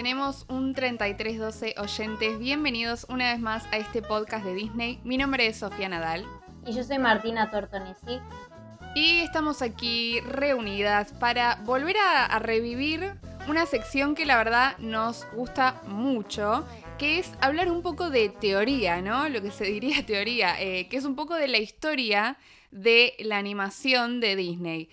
Tenemos 0.00 0.46
un 0.48 0.72
3312 0.72 1.74
oyentes. 1.76 2.38
Bienvenidos 2.38 3.04
una 3.10 3.32
vez 3.32 3.38
más 3.38 3.66
a 3.70 3.76
este 3.76 4.00
podcast 4.00 4.46
de 4.46 4.54
Disney. 4.54 4.98
Mi 5.04 5.18
nombre 5.18 5.46
es 5.46 5.58
Sofía 5.58 5.90
Nadal. 5.90 6.24
Y 6.64 6.72
yo 6.72 6.82
soy 6.82 6.96
Martina 6.96 7.50
Tortonesi. 7.50 8.18
Y 8.94 9.18
estamos 9.18 9.60
aquí 9.60 10.18
reunidas 10.20 11.12
para 11.12 11.56
volver 11.66 11.96
a, 11.98 12.38
revivir 12.38 13.12
una 13.46 13.66
sección 13.66 14.14
que 14.14 14.24
la 14.24 14.38
verdad 14.38 14.78
nos 14.78 15.26
gusta 15.34 15.82
mucho, 15.86 16.66
que 16.98 17.18
es 17.18 17.34
hablar 17.42 17.70
un 17.70 17.82
poco 17.82 18.08
de 18.08 18.30
teoría, 18.30 19.02
¿no? 19.02 19.28
Lo 19.28 19.42
que 19.42 19.50
se 19.50 19.64
diría 19.64 20.02
teoría, 20.06 20.58
eh, 20.62 20.88
que 20.88 20.96
es 20.96 21.04
un 21.04 21.14
poco 21.14 21.34
de 21.34 21.46
la 21.46 21.58
historia 21.58 22.38
de 22.70 23.16
la 23.18 23.36
animación 23.36 24.18
de 24.20 24.34
Disney. 24.34 24.88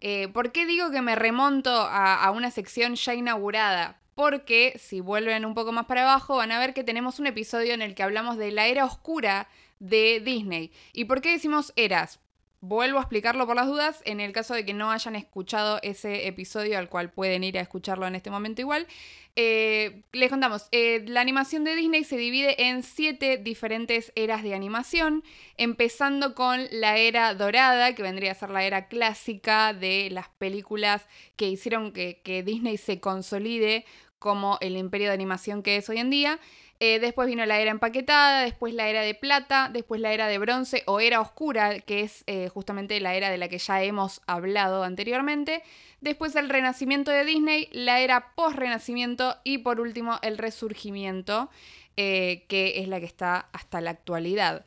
Eh, 0.00 0.28
¿Por 0.28 0.52
qué 0.52 0.66
digo 0.66 0.92
que 0.92 1.02
me 1.02 1.16
remonto 1.16 1.72
a, 1.72 2.30
una 2.30 2.52
sección 2.52 2.94
ya 2.94 3.14
inaugurada? 3.14 4.01
Porque 4.14 4.78
si 4.78 5.00
vuelven 5.00 5.44
un 5.44 5.54
poco 5.54 5.72
más 5.72 5.86
para 5.86 6.02
abajo 6.02 6.36
van 6.36 6.52
a 6.52 6.58
ver 6.58 6.74
que 6.74 6.84
tenemos 6.84 7.18
un 7.18 7.26
episodio 7.26 7.74
en 7.74 7.82
el 7.82 7.94
que 7.94 8.02
hablamos 8.02 8.36
de 8.36 8.50
la 8.52 8.66
era 8.66 8.84
oscura 8.84 9.48
de 9.78 10.20
Disney. 10.20 10.70
¿Y 10.92 11.06
por 11.06 11.20
qué 11.20 11.30
decimos 11.32 11.72
eras? 11.76 12.20
Vuelvo 12.64 12.98
a 12.98 13.00
explicarlo 13.00 13.44
por 13.44 13.56
las 13.56 13.66
dudas, 13.66 14.02
en 14.04 14.20
el 14.20 14.30
caso 14.30 14.54
de 14.54 14.64
que 14.64 14.72
no 14.72 14.92
hayan 14.92 15.16
escuchado 15.16 15.80
ese 15.82 16.28
episodio, 16.28 16.78
al 16.78 16.88
cual 16.88 17.10
pueden 17.10 17.42
ir 17.42 17.58
a 17.58 17.60
escucharlo 17.60 18.06
en 18.06 18.14
este 18.14 18.30
momento 18.30 18.60
igual. 18.60 18.86
Eh, 19.34 20.04
les 20.12 20.30
contamos, 20.30 20.68
eh, 20.70 21.02
la 21.08 21.22
animación 21.22 21.64
de 21.64 21.74
Disney 21.74 22.04
se 22.04 22.16
divide 22.16 22.68
en 22.68 22.84
siete 22.84 23.36
diferentes 23.36 24.12
eras 24.14 24.44
de 24.44 24.54
animación, 24.54 25.24
empezando 25.56 26.36
con 26.36 26.60
la 26.70 26.98
era 26.98 27.34
dorada, 27.34 27.96
que 27.96 28.04
vendría 28.04 28.30
a 28.30 28.36
ser 28.36 28.50
la 28.50 28.62
era 28.62 28.86
clásica 28.86 29.74
de 29.74 30.10
las 30.12 30.28
películas 30.28 31.08
que 31.34 31.48
hicieron 31.48 31.90
que, 31.90 32.20
que 32.22 32.44
Disney 32.44 32.76
se 32.76 33.00
consolide 33.00 33.84
como 34.20 34.58
el 34.60 34.76
imperio 34.76 35.08
de 35.08 35.14
animación 35.14 35.64
que 35.64 35.78
es 35.78 35.88
hoy 35.88 35.98
en 35.98 36.10
día. 36.10 36.38
Eh, 36.84 36.98
después 36.98 37.28
vino 37.28 37.46
la 37.46 37.60
era 37.60 37.70
empaquetada, 37.70 38.42
después 38.42 38.74
la 38.74 38.88
era 38.88 39.02
de 39.02 39.14
plata, 39.14 39.70
después 39.72 40.00
la 40.00 40.12
era 40.12 40.26
de 40.26 40.38
bronce 40.38 40.82
o 40.86 40.98
era 40.98 41.20
oscura, 41.20 41.78
que 41.78 42.00
es 42.00 42.24
eh, 42.26 42.48
justamente 42.48 42.98
la 42.98 43.14
era 43.14 43.30
de 43.30 43.38
la 43.38 43.46
que 43.48 43.58
ya 43.58 43.84
hemos 43.84 44.20
hablado 44.26 44.82
anteriormente. 44.82 45.62
Después 46.00 46.34
el 46.34 46.48
renacimiento 46.48 47.12
de 47.12 47.24
Disney, 47.24 47.68
la 47.70 48.00
era 48.00 48.32
post-renacimiento 48.34 49.36
y 49.44 49.58
por 49.58 49.80
último 49.80 50.18
el 50.22 50.38
resurgimiento, 50.38 51.50
eh, 51.96 52.46
que 52.48 52.80
es 52.80 52.88
la 52.88 52.98
que 52.98 53.06
está 53.06 53.46
hasta 53.52 53.80
la 53.80 53.90
actualidad. 53.90 54.64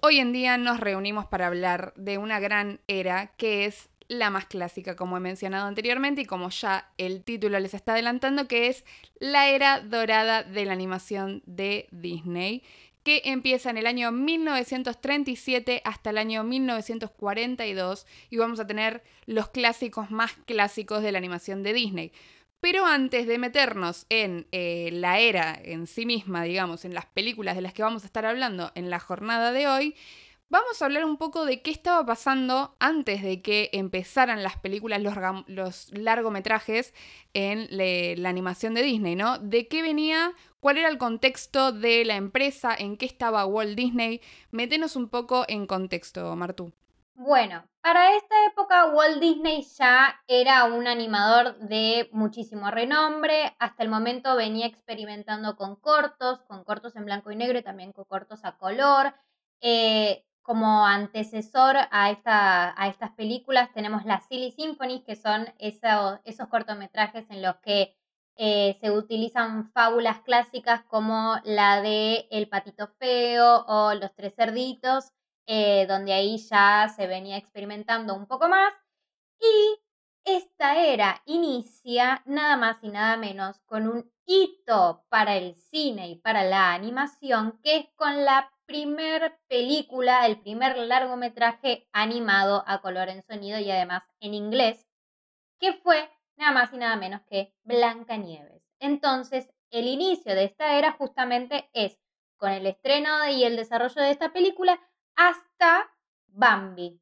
Hoy 0.00 0.18
en 0.18 0.32
día 0.32 0.58
nos 0.58 0.80
reunimos 0.80 1.26
para 1.26 1.46
hablar 1.46 1.92
de 1.94 2.18
una 2.18 2.40
gran 2.40 2.80
era 2.88 3.28
que 3.36 3.66
es 3.66 3.88
la 4.12 4.30
más 4.30 4.46
clásica, 4.46 4.96
como 4.96 5.16
he 5.16 5.20
mencionado 5.20 5.66
anteriormente 5.66 6.22
y 6.22 6.26
como 6.26 6.50
ya 6.50 6.90
el 6.98 7.24
título 7.24 7.58
les 7.60 7.74
está 7.74 7.92
adelantando, 7.92 8.48
que 8.48 8.68
es 8.68 8.84
la 9.18 9.48
era 9.48 9.80
dorada 9.80 10.42
de 10.42 10.64
la 10.64 10.72
animación 10.72 11.42
de 11.46 11.88
Disney, 11.90 12.62
que 13.02 13.22
empieza 13.24 13.70
en 13.70 13.78
el 13.78 13.86
año 13.86 14.12
1937 14.12 15.82
hasta 15.84 16.10
el 16.10 16.18
año 16.18 16.44
1942 16.44 18.06
y 18.30 18.36
vamos 18.36 18.60
a 18.60 18.66
tener 18.66 19.02
los 19.26 19.48
clásicos 19.48 20.10
más 20.10 20.32
clásicos 20.46 21.02
de 21.02 21.12
la 21.12 21.18
animación 21.18 21.62
de 21.62 21.72
Disney. 21.72 22.12
Pero 22.60 22.86
antes 22.86 23.26
de 23.26 23.38
meternos 23.38 24.06
en 24.08 24.46
eh, 24.52 24.90
la 24.92 25.18
era 25.18 25.58
en 25.64 25.88
sí 25.88 26.06
misma, 26.06 26.44
digamos, 26.44 26.84
en 26.84 26.94
las 26.94 27.06
películas 27.06 27.56
de 27.56 27.62
las 27.62 27.72
que 27.72 27.82
vamos 27.82 28.04
a 28.04 28.06
estar 28.06 28.24
hablando 28.24 28.70
en 28.76 28.88
la 28.88 29.00
jornada 29.00 29.50
de 29.50 29.66
hoy, 29.66 29.96
Vamos 30.52 30.82
a 30.82 30.84
hablar 30.84 31.06
un 31.06 31.16
poco 31.16 31.46
de 31.46 31.62
qué 31.62 31.70
estaba 31.70 32.04
pasando 32.04 32.76
antes 32.78 33.22
de 33.22 33.40
que 33.40 33.70
empezaran 33.72 34.42
las 34.42 34.58
películas, 34.58 35.00
los, 35.46 35.90
largometrajes 35.94 36.92
en 37.32 37.68
la 37.70 38.28
animación 38.28 38.74
de 38.74 38.82
Disney, 38.82 39.16
¿no? 39.16 39.38
De 39.38 39.66
qué 39.66 39.80
venía, 39.80 40.34
cuál 40.60 40.76
era 40.76 40.90
el 40.90 40.98
contexto 40.98 41.72
de 41.72 42.04
la 42.04 42.16
empresa, 42.16 42.74
en 42.78 42.98
qué 42.98 43.06
estaba 43.06 43.46
Walt 43.46 43.74
Disney. 43.74 44.20
Metenos 44.50 44.94
un 44.94 45.08
poco 45.08 45.46
en 45.48 45.66
contexto, 45.66 46.36
Martú. 46.36 46.70
Bueno, 47.14 47.64
para 47.80 48.14
esta 48.14 48.34
época 48.44 48.92
Walt 48.92 49.20
Disney 49.22 49.66
ya 49.78 50.22
era 50.28 50.64
un 50.64 50.86
animador 50.86 51.56
de 51.60 52.10
muchísimo 52.12 52.70
renombre. 52.70 53.56
Hasta 53.58 53.84
el 53.84 53.88
momento 53.88 54.36
venía 54.36 54.66
experimentando 54.66 55.56
con 55.56 55.76
cortos, 55.76 56.42
con 56.42 56.62
cortos 56.62 56.94
en 56.96 57.06
blanco 57.06 57.30
y 57.30 57.36
negro 57.36 57.58
y 57.58 57.62
también 57.62 57.92
con 57.92 58.04
cortos 58.04 58.44
a 58.44 58.58
color. 58.58 59.14
Eh, 59.62 60.26
como 60.42 60.86
antecesor 60.86 61.76
a, 61.90 62.10
esta, 62.10 62.80
a 62.80 62.88
estas 62.88 63.12
películas 63.12 63.72
tenemos 63.72 64.04
las 64.04 64.26
Silly 64.26 64.50
Symphonies, 64.52 65.04
que 65.04 65.16
son 65.16 65.46
esos, 65.58 66.18
esos 66.24 66.48
cortometrajes 66.48 67.24
en 67.30 67.42
los 67.42 67.56
que 67.56 67.96
eh, 68.36 68.76
se 68.80 68.90
utilizan 68.90 69.70
fábulas 69.72 70.20
clásicas 70.20 70.82
como 70.84 71.36
la 71.44 71.80
de 71.82 72.26
El 72.30 72.48
Patito 72.48 72.88
Feo 72.98 73.64
o 73.66 73.94
Los 73.94 74.14
Tres 74.14 74.34
Cerditos, 74.34 75.12
eh, 75.46 75.86
donde 75.86 76.12
ahí 76.12 76.38
ya 76.38 76.88
se 76.94 77.06
venía 77.06 77.36
experimentando 77.36 78.14
un 78.14 78.26
poco 78.26 78.48
más. 78.48 78.72
Y 79.38 79.80
esta 80.24 80.78
era 80.78 81.20
inicia 81.26 82.22
nada 82.26 82.56
más 82.56 82.76
y 82.82 82.88
nada 82.88 83.16
menos 83.16 83.58
con 83.66 83.88
un 83.88 84.10
hito 84.24 85.04
para 85.08 85.36
el 85.36 85.56
cine 85.56 86.08
y 86.08 86.16
para 86.16 86.44
la 86.44 86.72
animación, 86.72 87.58
que 87.62 87.76
es 87.76 87.86
con 87.96 88.24
la 88.24 88.51
primer 88.66 89.38
película, 89.48 90.26
el 90.26 90.40
primer 90.40 90.76
largometraje 90.76 91.88
animado 91.92 92.64
a 92.66 92.80
color 92.80 93.08
en 93.08 93.22
sonido 93.22 93.58
y 93.58 93.70
además 93.70 94.04
en 94.20 94.34
inglés, 94.34 94.86
que 95.58 95.72
fue 95.74 96.10
nada 96.36 96.52
más 96.52 96.72
y 96.72 96.78
nada 96.78 96.96
menos 96.96 97.22
que 97.22 97.54
Blancanieves. 97.62 98.62
Entonces, 98.78 99.48
el 99.70 99.86
inicio 99.86 100.34
de 100.34 100.44
esta 100.44 100.76
era 100.78 100.92
justamente 100.92 101.70
es 101.72 101.98
con 102.36 102.50
el 102.50 102.66
estreno 102.66 103.28
y 103.28 103.44
el 103.44 103.56
desarrollo 103.56 104.02
de 104.02 104.10
esta 104.10 104.32
película 104.32 104.80
hasta 105.14 105.90
Bambi. 106.26 107.00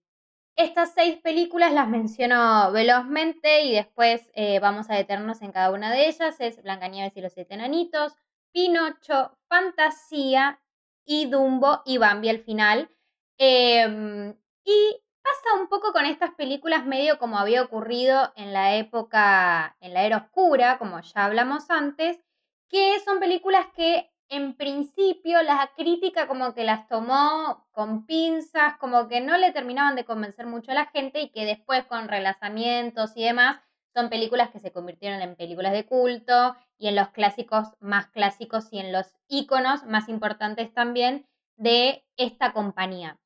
Estas 0.57 0.93
seis 0.93 1.17
películas 1.17 1.73
las 1.73 1.89
menciono 1.89 2.71
velozmente 2.73 3.63
y 3.63 3.73
después 3.73 4.31
eh, 4.35 4.59
vamos 4.61 4.91
a 4.91 4.95
detenernos 4.95 5.41
en 5.41 5.53
cada 5.53 5.71
una 5.71 5.91
de 5.91 6.09
ellas. 6.09 6.37
Es 6.41 6.63
Blancanieves 6.63 7.17
y 7.17 7.23
los 7.23 7.33
siete 7.33 7.55
enanitos, 7.55 8.15
Pinocho, 8.53 9.39
Fantasía 9.49 10.61
y 11.11 11.27
Dumbo 11.27 11.83
y 11.85 11.99
Bambi 11.99 12.29
al 12.29 12.39
final. 12.45 12.89
Em, 13.37 14.33
y 14.65 15.03
pasa 15.23 15.61
un 15.61 15.67
poco 15.69 15.93
con 15.93 16.07
estas 16.07 16.31
películas 16.37 16.87
medio 16.87 17.19
como 17.19 17.37
había 17.37 17.63
ocurrido 17.63 18.33
en 18.37 18.53
la 18.53 18.77
época, 18.77 19.77
en 19.81 19.93
la 19.93 20.05
era 20.05 20.19
oscura, 20.19 20.79
como 20.79 21.01
ya 21.01 21.25
hablamos 21.25 21.69
antes, 21.69 22.21
que 22.69 23.01
son 23.05 23.19
películas 23.19 23.67
que 23.75 24.09
en 24.29 24.55
principio 24.55 25.43
la 25.43 25.73
crítica 25.77 26.29
como 26.29 26.55
que 26.55 26.63
las 26.63 26.87
tomó 26.87 27.67
con 27.73 28.07
pinzas, 28.07 28.77
como 28.79 29.09
que 29.09 29.21
no 29.21 29.37
le 29.37 29.51
terminaban 29.51 29.97
de 29.97 30.05
convencer 30.05 30.47
mucho 30.47 30.71
a 30.71 30.75
la 30.75 30.87
gente 30.87 31.21
y 31.23 31.31
que 31.31 31.45
después 31.45 31.85
con 31.87 32.07
relanzamientos 32.07 33.17
y 33.17 33.25
demás 33.25 33.59
son 33.95 34.09
películas 34.09 34.51
que 34.51 34.61
se 34.61 34.73
convirtieron 34.73 35.21
en 35.23 35.37
películas 35.37 35.73
de 35.73 35.87
culto 35.87 36.57
y 36.79 36.89
en 36.89 36.97
los 36.97 37.09
clásicos 37.09 37.69
más 37.81 38.09
clásicos 38.09 38.69
y 38.73 38.79
en 38.79 38.93
los 38.93 39.13
íconos 39.29 39.85
más 39.85 40.09
importantes 40.09 40.73
también 40.73 41.27
de 41.57 42.05
esta 42.17 42.53
compañía. 42.53 43.19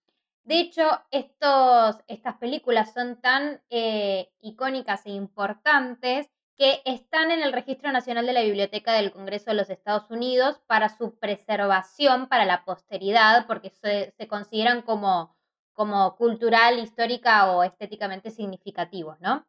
De 0.45 0.61
hecho, 0.61 0.83
estos, 1.11 2.03
estas 2.07 2.37
películas 2.37 2.93
son 2.93 3.21
tan 3.21 3.63
eh, 3.71 4.31
icónicas 4.41 5.07
e 5.07 5.11
importantes 5.11 6.29
que 6.57 6.83
están 6.85 7.31
en 7.31 7.43
el 7.43 7.53
Registro 7.53 7.91
Nacional 7.93 8.27
de 8.27 8.33
la 8.33 8.43
Biblioteca 8.43 8.93
del 8.93 9.11
Congreso 9.11 9.47
de 9.47 9.57
los 9.57 9.71
Estados 9.71 10.11
Unidos 10.11 10.61
para 10.67 10.89
su 10.89 11.19
preservación 11.19 12.29
para 12.29 12.45
la 12.45 12.65
posteridad, 12.65 13.47
porque 13.47 13.71
se, 13.71 14.13
se 14.17 14.29
consideran 14.29 14.83
como, 14.83 15.35
como 15.73 16.15
cultural, 16.17 16.79
histórica 16.79 17.51
o 17.51 17.63
estéticamente 17.65 18.31
significativos, 18.31 19.19
¿no? 19.21 19.47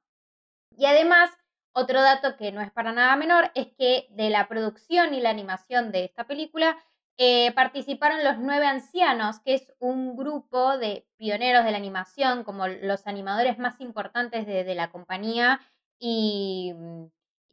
Y 0.77 0.86
además, 0.86 1.30
otro 1.74 2.01
dato 2.01 2.38
que 2.38 2.51
no 2.51 2.62
es 2.62 2.72
para 2.72 2.92
nada 2.92 3.16
menor 3.16 3.51
es 3.56 3.68
que 3.77 4.07
de 4.12 4.30
la 4.30 4.48
producción 4.48 5.13
y 5.13 5.22
la 5.22 5.30
animación 5.30 5.92
de 5.92 6.06
esta 6.06 6.25
película 6.25 6.77
eh, 7.18 7.54
participaron 7.54 8.24
los 8.25 8.38
nueve 8.39 8.68
ancianos, 8.68 9.39
que 9.39 9.54
es 9.54 9.74
un 9.80 10.18
grupo 10.18 10.77
de 10.77 11.07
pioneros 11.18 11.63
de 11.63 11.72
la 11.72 11.77
animación, 11.77 12.44
como 12.44 12.68
los 12.68 13.07
animadores 13.07 13.57
más 13.57 13.80
importantes 13.80 14.45
de, 14.45 14.75
la 14.75 14.92
compañía 14.92 15.62
y, 15.98 16.74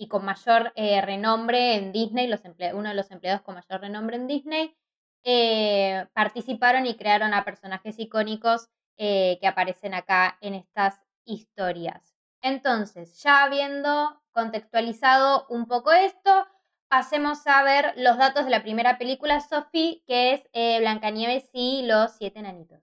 con 0.09 0.25
mayor 0.25 0.73
eh, 0.75 1.01
renombre 1.01 1.77
en 1.77 1.93
Disney, 1.93 2.27
los 2.27 2.41
uno 2.75 2.89
de 2.89 2.95
los 2.95 3.11
empleados 3.13 3.43
con 3.43 3.55
mayor 3.55 3.81
renombre 3.81 4.17
en 4.17 4.27
Disney, 4.27 4.77
eh, 5.25 6.07
participaron 6.13 6.87
y 6.87 6.97
crearon 6.97 7.33
a 7.35 7.45
personajes 7.45 7.99
icónicos 7.99 8.69
que 8.97 9.47
aparecen 9.47 9.95
acá 9.95 10.39
en 10.41 10.55
estas 10.55 11.01
historias. 11.25 12.12
Entonces, 12.43 13.23
ya 13.23 13.45
habiendo 13.45 14.21
contextualizado 14.33 15.47
un 15.49 15.67
poco 15.67 15.93
esto, 15.93 16.47
pasemos 16.89 17.47
a 17.47 17.63
ver 17.63 17.95
los 17.97 18.19
datos 18.19 18.45
de 18.45 18.51
la 18.51 18.63
primera 18.63 18.99
película, 18.99 19.41
Sophie, 19.41 20.03
que 20.07 20.35
es 20.35 20.43
eh, 20.53 20.79
Blancanieves 20.81 21.49
y 21.53 21.87
los 21.87 22.13
siete 22.19 22.41
enanitos. 22.41 22.81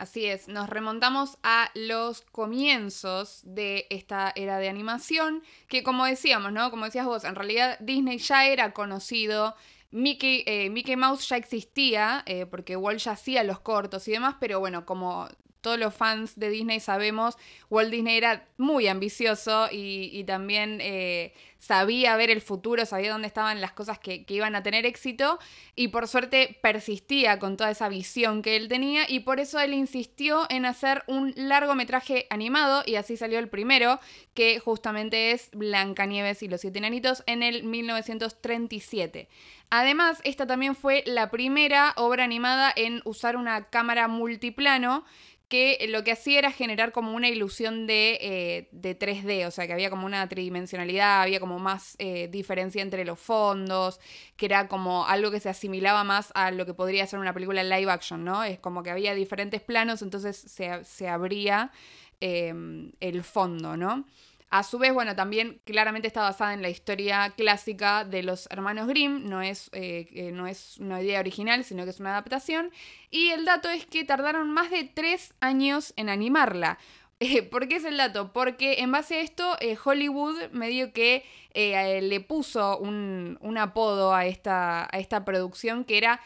Así 0.00 0.24
es, 0.24 0.48
nos 0.48 0.70
remontamos 0.70 1.36
a 1.42 1.70
los 1.74 2.22
comienzos 2.22 3.42
de 3.44 3.86
esta 3.90 4.32
era 4.34 4.56
de 4.56 4.70
animación, 4.70 5.42
que 5.68 5.82
como 5.82 6.06
decíamos, 6.06 6.52
¿no? 6.52 6.70
Como 6.70 6.86
decías 6.86 7.04
vos, 7.04 7.24
en 7.24 7.34
realidad 7.34 7.78
Disney 7.80 8.16
ya 8.16 8.46
era 8.46 8.72
conocido, 8.72 9.54
Mickey, 9.90 10.42
eh, 10.46 10.70
Mickey 10.70 10.96
Mouse 10.96 11.28
ya 11.28 11.36
existía, 11.36 12.22
eh, 12.24 12.46
porque 12.46 12.76
Walt 12.76 13.00
ya 13.00 13.12
hacía 13.12 13.44
los 13.44 13.60
cortos 13.60 14.08
y 14.08 14.12
demás, 14.12 14.36
pero 14.40 14.58
bueno, 14.58 14.86
como 14.86 15.28
todos 15.60 15.78
los 15.78 15.94
fans 15.94 16.38
de 16.38 16.50
Disney 16.50 16.80
sabemos, 16.80 17.36
Walt 17.68 17.90
Disney 17.90 18.16
era 18.16 18.46
muy 18.56 18.88
ambicioso 18.88 19.68
y, 19.70 20.24
también 20.24 20.78
eh, 20.80 21.32
sabía 21.58 22.16
ver 22.16 22.30
el 22.30 22.40
futuro, 22.40 22.86
sabía 22.86 23.12
dónde 23.12 23.26
estaban 23.26 23.60
las 23.60 23.72
cosas 23.72 23.98
que, 23.98 24.24
iban 24.28 24.54
a 24.54 24.62
tener 24.62 24.86
éxito 24.86 25.38
y 25.76 25.88
por 25.88 26.08
suerte 26.08 26.58
persistía 26.62 27.38
con 27.38 27.56
toda 27.56 27.70
esa 27.70 27.88
visión 27.88 28.42
que 28.42 28.56
él 28.56 28.68
tenía 28.68 29.04
y 29.08 29.20
por 29.20 29.40
eso 29.40 29.58
él 29.60 29.74
insistió 29.74 30.46
en 30.48 30.64
hacer 30.64 31.04
un 31.06 31.32
largometraje 31.36 32.26
animado 32.30 32.82
y 32.86 32.94
así 32.94 33.16
salió 33.16 33.38
el 33.38 33.48
primero, 33.48 34.00
que 34.34 34.58
justamente 34.60 35.32
es 35.32 35.50
Blancanieves 35.52 36.42
y 36.42 36.48
los 36.48 36.60
siete 36.60 36.78
enanitos 36.78 37.22
en 37.26 37.42
el 37.42 37.64
1937. 37.64 39.28
Además, 39.70 40.20
esta 40.24 40.46
también 40.46 40.74
fue 40.74 41.04
la 41.06 41.30
primera 41.30 41.92
obra 41.96 42.24
animada 42.24 42.72
en 42.74 43.02
usar 43.04 43.36
una 43.36 43.68
cámara 43.70 44.08
multiplano 44.08 45.04
que 45.50 45.84
lo 45.88 46.04
que 46.04 46.12
hacía 46.12 46.38
era 46.38 46.52
generar 46.52 46.92
como 46.92 47.12
una 47.12 47.28
ilusión 47.28 47.88
de, 47.88 48.68
3D, 48.72 49.30
eh, 49.30 49.46
o 49.46 49.50
sea 49.50 49.66
que 49.66 49.72
había 49.72 49.90
como 49.90 50.06
una 50.06 50.28
tridimensionalidad, 50.28 51.22
había 51.22 51.40
como 51.40 51.58
más 51.58 51.96
eh, 51.98 52.28
diferencia 52.28 52.80
entre 52.80 53.04
los 53.04 53.18
fondos, 53.18 53.98
que 54.36 54.46
era 54.46 54.68
como 54.68 55.06
algo 55.06 55.32
que 55.32 55.40
se 55.40 55.48
asimilaba 55.48 56.04
más 56.04 56.30
a 56.36 56.52
lo 56.52 56.66
que 56.66 56.72
podría 56.72 57.04
ser 57.08 57.18
una 57.18 57.34
película 57.34 57.64
live 57.64 57.90
action, 57.90 58.24
¿no? 58.24 58.44
Es 58.44 58.60
como 58.60 58.84
que 58.84 58.90
había 58.90 59.12
diferentes 59.12 59.60
planos, 59.60 60.02
entonces 60.02 60.36
se, 60.36 61.08
abría 61.08 61.72
eh, 62.20 62.54
el 63.00 63.24
fondo, 63.24 63.76
¿no? 63.76 64.06
A 64.50 64.64
su 64.64 64.78
vez, 64.78 64.92
bueno, 64.92 65.14
también 65.14 65.60
claramente 65.64 66.08
está 66.08 66.22
basada 66.22 66.54
en 66.54 66.60
la 66.60 66.70
historia 66.70 67.32
clásica 67.36 68.04
de 68.04 68.24
los 68.24 68.48
hermanos 68.50 68.88
Grimm, 68.88 69.28
no 69.28 69.42
es, 69.42 69.70
eh, 69.72 70.32
no 70.34 70.48
es 70.48 70.76
una 70.78 71.00
idea 71.00 71.20
original, 71.20 71.62
sino 71.62 71.84
que 71.84 71.90
es 71.90 72.00
una 72.00 72.10
adaptación. 72.10 72.72
Y 73.12 73.28
el 73.28 73.44
dato 73.44 73.70
es 73.70 73.86
que 73.86 74.04
tardaron 74.04 74.50
más 74.50 74.72
de 74.72 74.82
tres 74.82 75.34
años 75.38 75.94
en 75.96 76.08
animarla. 76.08 76.78
Eh, 77.20 77.42
¿Por 77.44 77.68
qué 77.68 77.76
es 77.76 77.84
el 77.84 77.96
dato? 77.96 78.32
Porque 78.32 78.80
en 78.80 78.90
base 78.90 79.18
a 79.18 79.20
esto, 79.20 79.56
eh, 79.60 79.76
Hollywood 79.82 80.50
medio 80.50 80.92
que 80.92 81.24
le 81.54 82.20
puso 82.20 82.78
un, 82.78 83.38
un, 83.42 83.56
apodo 83.58 84.14
a 84.14 84.26
esta, 84.26 84.84
a 84.84 84.98
esta 84.98 85.24
producción 85.24 85.84
que 85.84 85.98
era, 85.98 86.20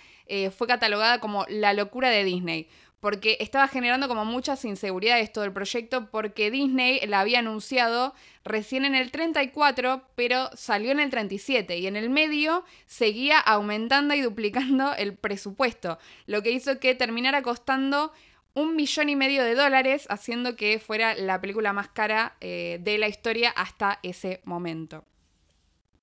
fue 0.57 0.67
catalogada 0.67 1.19
como 1.19 1.45
la 1.49 1.73
locura 1.73 2.11
de 2.11 2.25
Disney 2.25 2.69
porque 3.05 3.37
estaba 3.39 3.69
generando 3.69 4.09
como 4.09 4.25
muchas 4.25 4.65
inseguridades 4.65 5.31
todo 5.31 5.45
el 5.45 5.53
proyecto, 5.53 6.11
porque 6.11 6.51
Disney 6.51 7.01
la 7.07 7.21
había 7.21 7.41
anunciado 7.41 8.15
recién 8.47 8.87
en 8.87 8.95
el 8.95 9.11
34, 9.11 10.09
pero 10.15 10.49
salió 10.55 10.91
en 10.91 11.01
el 11.01 11.11
37 11.11 11.77
y 11.77 11.87
en 11.87 11.97
el 11.97 12.09
medio 12.09 12.65
seguía 12.87 13.39
aumentando 13.41 14.15
y 14.15 14.23
duplicando 14.23 14.95
el 14.95 15.19
presupuesto, 15.19 15.99
lo 16.25 16.43
que 16.43 16.53
hizo 16.53 16.81
que 16.81 16.95
terminara 16.95 17.43
costando 17.43 18.11
un 18.55 18.75
millón 18.75 19.11
y 19.11 19.17
medio 19.17 19.45
de 19.45 19.55
dólares, 19.55 20.07
haciendo 20.09 20.57
que 20.57 20.79
fuera 20.79 21.15
la 21.15 21.43
película 21.43 21.75
más 21.75 21.89
cara 21.89 22.39
eh, 22.41 22.79
de 22.81 22.97
la 22.97 23.09
historia 23.09 23.51
hasta 23.51 23.99
ese 24.03 24.41
momento. 24.45 25.05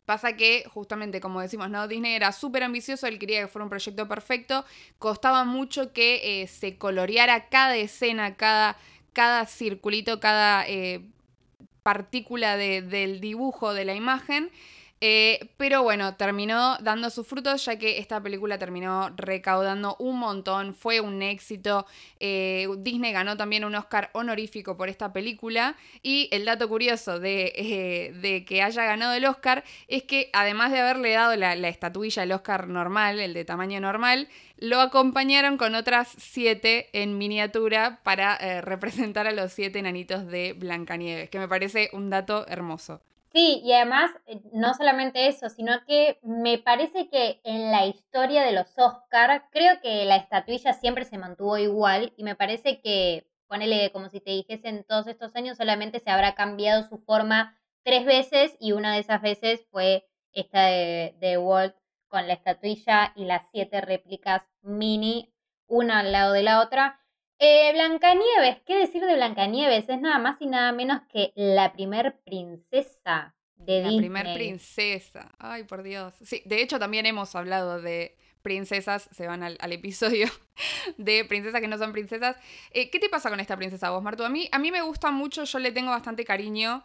Pasa 0.05 0.35
que, 0.35 0.65
justamente, 0.73 1.21
como 1.21 1.41
decimos, 1.41 1.69
¿no? 1.69 1.87
Disney 1.87 2.15
era 2.15 2.31
súper 2.31 2.63
ambicioso, 2.63 3.07
él 3.07 3.19
quería 3.19 3.41
que 3.41 3.47
fuera 3.47 3.63
un 3.63 3.69
proyecto 3.69 4.07
perfecto, 4.07 4.65
costaba 4.99 5.45
mucho 5.45 5.93
que 5.93 6.41
eh, 6.41 6.47
se 6.47 6.77
coloreara 6.77 7.47
cada 7.49 7.77
escena, 7.77 8.35
cada, 8.35 8.77
cada 9.13 9.45
circulito, 9.45 10.19
cada 10.19 10.67
eh, 10.67 11.01
partícula 11.83 12.57
del 12.57 13.21
dibujo 13.21 13.73
de 13.73 13.85
la 13.85 13.95
imagen. 13.95 14.51
Eh, 15.03 15.49
pero 15.57 15.81
bueno, 15.81 16.15
terminó 16.15 16.77
dando 16.77 17.09
sus 17.09 17.25
frutos 17.25 17.65
ya 17.65 17.79
que 17.79 17.97
esta 17.97 18.21
película 18.21 18.59
terminó 18.59 19.09
recaudando 19.17 19.95
un 19.97 20.19
montón, 20.19 20.75
fue 20.75 21.01
un 21.01 21.23
éxito. 21.23 21.87
Eh, 22.19 22.67
Disney 22.77 23.11
ganó 23.11 23.35
también 23.35 23.65
un 23.65 23.73
Oscar 23.73 24.11
honorífico 24.13 24.77
por 24.77 24.89
esta 24.89 25.11
película 25.11 25.75
y 26.03 26.29
el 26.31 26.45
dato 26.45 26.69
curioso 26.69 27.19
de, 27.19 27.51
eh, 27.55 28.45
que 28.45 28.61
haya 28.61 28.85
ganado 28.85 29.13
el 29.13 29.25
Oscar 29.25 29.63
es 29.87 30.03
que 30.03 30.29
además 30.33 30.71
de 30.71 30.81
haberle 30.81 31.13
dado 31.13 31.35
la, 31.35 31.55
la 31.55 31.69
estatuilla, 31.69 32.21
el 32.21 32.31
Oscar 32.31 32.67
normal, 32.67 33.19
el 33.19 33.33
de 33.33 33.43
tamaño 33.43 33.81
normal, 33.81 34.27
lo 34.57 34.79
acompañaron 34.81 35.57
con 35.57 35.73
otras 35.73 36.09
siete 36.19 36.89
en 36.93 37.17
miniatura 37.17 38.01
para 38.03 38.61
representar 38.61 39.25
a 39.25 39.31
los 39.31 39.51
siete 39.51 39.79
enanitos 39.79 40.27
de 40.27 40.53
Blancanieves, 40.53 41.31
que 41.31 41.39
me 41.39 41.47
parece 41.47 41.89
un 41.93 42.11
dato 42.11 42.45
hermoso. 42.47 43.01
Sí, 43.33 43.61
y 43.63 43.71
además, 43.73 44.11
eh, 44.25 44.41
no 44.51 44.73
solamente 44.73 45.27
eso, 45.27 45.49
sino 45.49 45.85
que 45.85 46.19
me 46.21 46.57
parece 46.57 47.09
que 47.09 47.39
en 47.45 47.71
la 47.71 47.85
historia 47.85 48.43
de 48.43 48.51
los 48.51 48.77
Oscar, 48.77 49.47
creo 49.51 49.79
que 49.81 50.03
la 50.05 50.17
estatuilla 50.17 50.73
siempre 50.73 51.05
se 51.05 51.17
mantuvo 51.17 51.57
igual 51.57 52.13
y 52.17 52.23
me 52.23 52.35
parece 52.35 52.81
que, 52.81 53.25
ponele 53.47 53.91
como 53.91 54.09
si 54.09 54.19
te 54.19 54.31
dijese 54.31 54.67
en 54.69 54.83
todos 54.83 55.07
estos 55.07 55.33
años, 55.35 55.57
solamente 55.57 55.99
se 55.99 56.09
habrá 56.09 56.35
cambiado 56.35 56.83
su 56.83 56.97
forma 56.99 57.57
tres 57.83 58.05
veces 58.05 58.55
y 58.59 58.73
una 58.73 58.93
de 58.93 58.99
esas 58.99 59.21
veces 59.21 59.65
fue 59.71 60.05
esta 60.33 60.65
de, 60.65 61.15
de 61.19 61.37
Walt 61.37 61.75
con 62.09 62.27
la 62.27 62.33
estatuilla 62.33 63.13
y 63.15 63.25
las 63.25 63.47
siete 63.51 63.79
réplicas 63.81 64.43
mini, 64.61 65.33
una 65.67 65.99
al 65.99 66.11
lado 66.11 66.33
de 66.33 66.43
la 66.43 66.59
otra. 66.61 67.00
Eh, 67.43 67.71
Blancanieves, 67.73 68.61
¿qué 68.67 68.77
decir 68.77 69.03
de 69.03 69.15
Blancanieves? 69.15 69.89
Es 69.89 69.99
nada 69.99 70.19
más 70.19 70.39
y 70.39 70.45
nada 70.45 70.71
menos 70.73 71.01
que 71.11 71.33
la 71.33 71.73
primer 71.73 72.19
princesa 72.19 73.33
de 73.55 73.77
Disney. 73.77 73.95
La 73.95 73.99
primer 73.99 74.33
princesa. 74.35 75.31
Ay, 75.39 75.63
por 75.63 75.81
Dios. 75.81 76.13
Sí, 76.23 76.43
de 76.45 76.61
hecho 76.61 76.77
también 76.77 77.07
hemos 77.07 77.35
hablado 77.35 77.81
de 77.81 78.15
princesas, 78.43 79.09
se 79.11 79.25
van 79.25 79.41
al, 79.41 79.57
episodio 79.71 80.27
de 80.99 81.25
princesas 81.25 81.61
que 81.61 81.67
no 81.67 81.79
son 81.79 81.93
princesas. 81.93 82.35
Eh, 82.69 82.91
¿Qué 82.91 82.99
te 82.99 83.09
pasa 83.09 83.31
con 83.31 83.39
esta 83.39 83.57
princesa 83.57 83.89
vos, 83.89 84.03
Martu? 84.03 84.23
A 84.23 84.29
mí, 84.29 84.47
a 84.51 84.59
mí 84.59 84.69
me 84.69 84.83
gusta 84.83 85.09
mucho, 85.09 85.43
yo 85.45 85.57
le 85.57 85.71
tengo 85.71 85.89
bastante 85.89 86.23
cariño. 86.23 86.83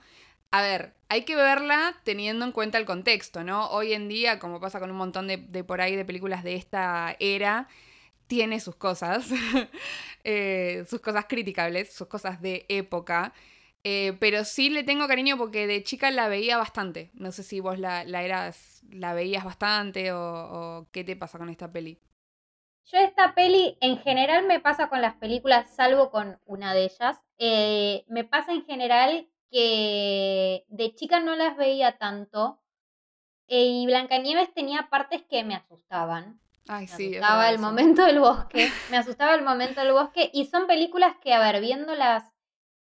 A 0.52 0.62
ver, 0.62 0.94
hay 1.10 1.24
que 1.24 1.36
verla 1.36 2.00
teniendo 2.02 2.46
en 2.46 2.52
cuenta 2.52 2.78
el 2.78 2.86
contexto, 2.86 3.44
¿no? 3.44 3.68
Hoy 3.68 3.92
en 3.92 4.08
día, 4.08 4.38
como 4.38 4.58
pasa 4.58 4.80
con 4.80 4.90
un 4.90 4.96
montón 4.96 5.26
de, 5.26 5.36
de 5.36 5.64
por 5.64 5.82
ahí 5.82 5.96
de 5.96 6.06
películas 6.06 6.42
de 6.44 6.54
esta 6.54 7.14
era, 7.20 7.68
tiene 8.26 8.60
sus 8.60 8.76
cosas, 8.76 9.28
eh, 10.24 10.84
sus 10.88 11.00
cosas 11.00 11.26
criticables, 11.28 11.92
sus 11.92 12.08
cosas 12.08 12.40
de 12.40 12.66
época. 12.68 13.32
Eh, 13.84 14.16
pero 14.18 14.44
sí 14.44 14.68
le 14.68 14.82
tengo 14.82 15.06
cariño 15.06 15.38
porque 15.38 15.68
de 15.68 15.84
chica 15.84 16.10
la 16.10 16.28
veía 16.28 16.58
bastante. 16.58 17.10
No 17.14 17.30
sé 17.30 17.44
si 17.44 17.60
vos 17.60 17.78
la, 17.78 18.02
la 18.04 18.24
eras, 18.24 18.82
la 18.90 19.14
veías 19.14 19.44
bastante 19.44 20.10
o, 20.12 20.88
qué 20.90 21.04
te 21.04 21.14
pasa 21.14 21.38
con 21.38 21.50
esta 21.50 21.70
peli. 21.70 22.00
Yo 22.86 22.98
esta 22.98 23.34
peli 23.34 23.76
en 23.80 23.98
general 23.98 24.46
me 24.46 24.60
pasa 24.60 24.88
con 24.88 25.00
las 25.00 25.14
películas, 25.14 25.74
salvo 25.74 26.10
con 26.10 26.40
una 26.46 26.74
de 26.74 26.84
ellas. 26.84 27.20
Eh, 27.38 28.04
me 28.08 28.24
pasa 28.24 28.52
en 28.52 28.64
general 28.64 29.28
que 29.50 30.64
de 30.68 30.94
chica 30.94 31.20
no 31.20 31.36
las 31.36 31.56
veía 31.56 31.96
tanto. 31.98 32.60
y 33.48 33.86
Blancanieves 33.86 34.52
tenía 34.52 34.88
partes 34.90 35.22
que 35.30 35.44
me 35.44 35.54
asustaban. 35.54 36.40
Ay, 36.68 36.86
me 36.86 36.94
asustaba 36.94 37.50
el 37.50 37.58
momento 37.58 38.04
del 38.04 38.20
bosque. 38.20 38.68
Me 38.90 38.96
asustaba 38.96 39.34
el 39.34 39.42
momento 39.42 39.80
del 39.80 39.92
bosque. 39.92 40.30
Y 40.32 40.46
son 40.46 40.66
películas 40.66 41.16
que, 41.22 41.32
a 41.32 41.40
ver, 41.40 41.60
viéndolas, 41.60 42.24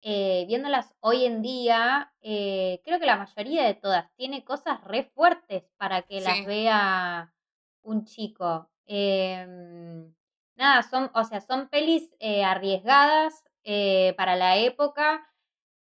eh, 0.02 0.46
viéndolas 0.48 0.96
hoy 1.00 1.26
en 1.26 1.42
día, 1.42 2.14
eh, 2.22 2.82
creo 2.84 3.00
que 3.00 3.06
la 3.06 3.18
mayoría 3.18 3.64
de 3.64 3.76
todas 3.76 4.12
tiene 4.16 4.44
cosas 4.44 4.84
re 4.84 5.04
fuertes 5.04 5.64
para 5.78 6.02
que 6.04 6.22
las 6.22 6.46
vea 6.46 7.34
un 7.84 8.06
chico. 8.06 8.70
Em, 8.86 10.14
nada, 10.56 10.82
son, 10.84 11.12
o 11.14 11.24
sea, 11.24 11.42
son 11.42 11.70
pelis 11.70 12.10
eh, 12.20 12.44
arriesgadas 12.44 13.44
para 14.16 14.38
la 14.38 14.56
época. 14.56 15.28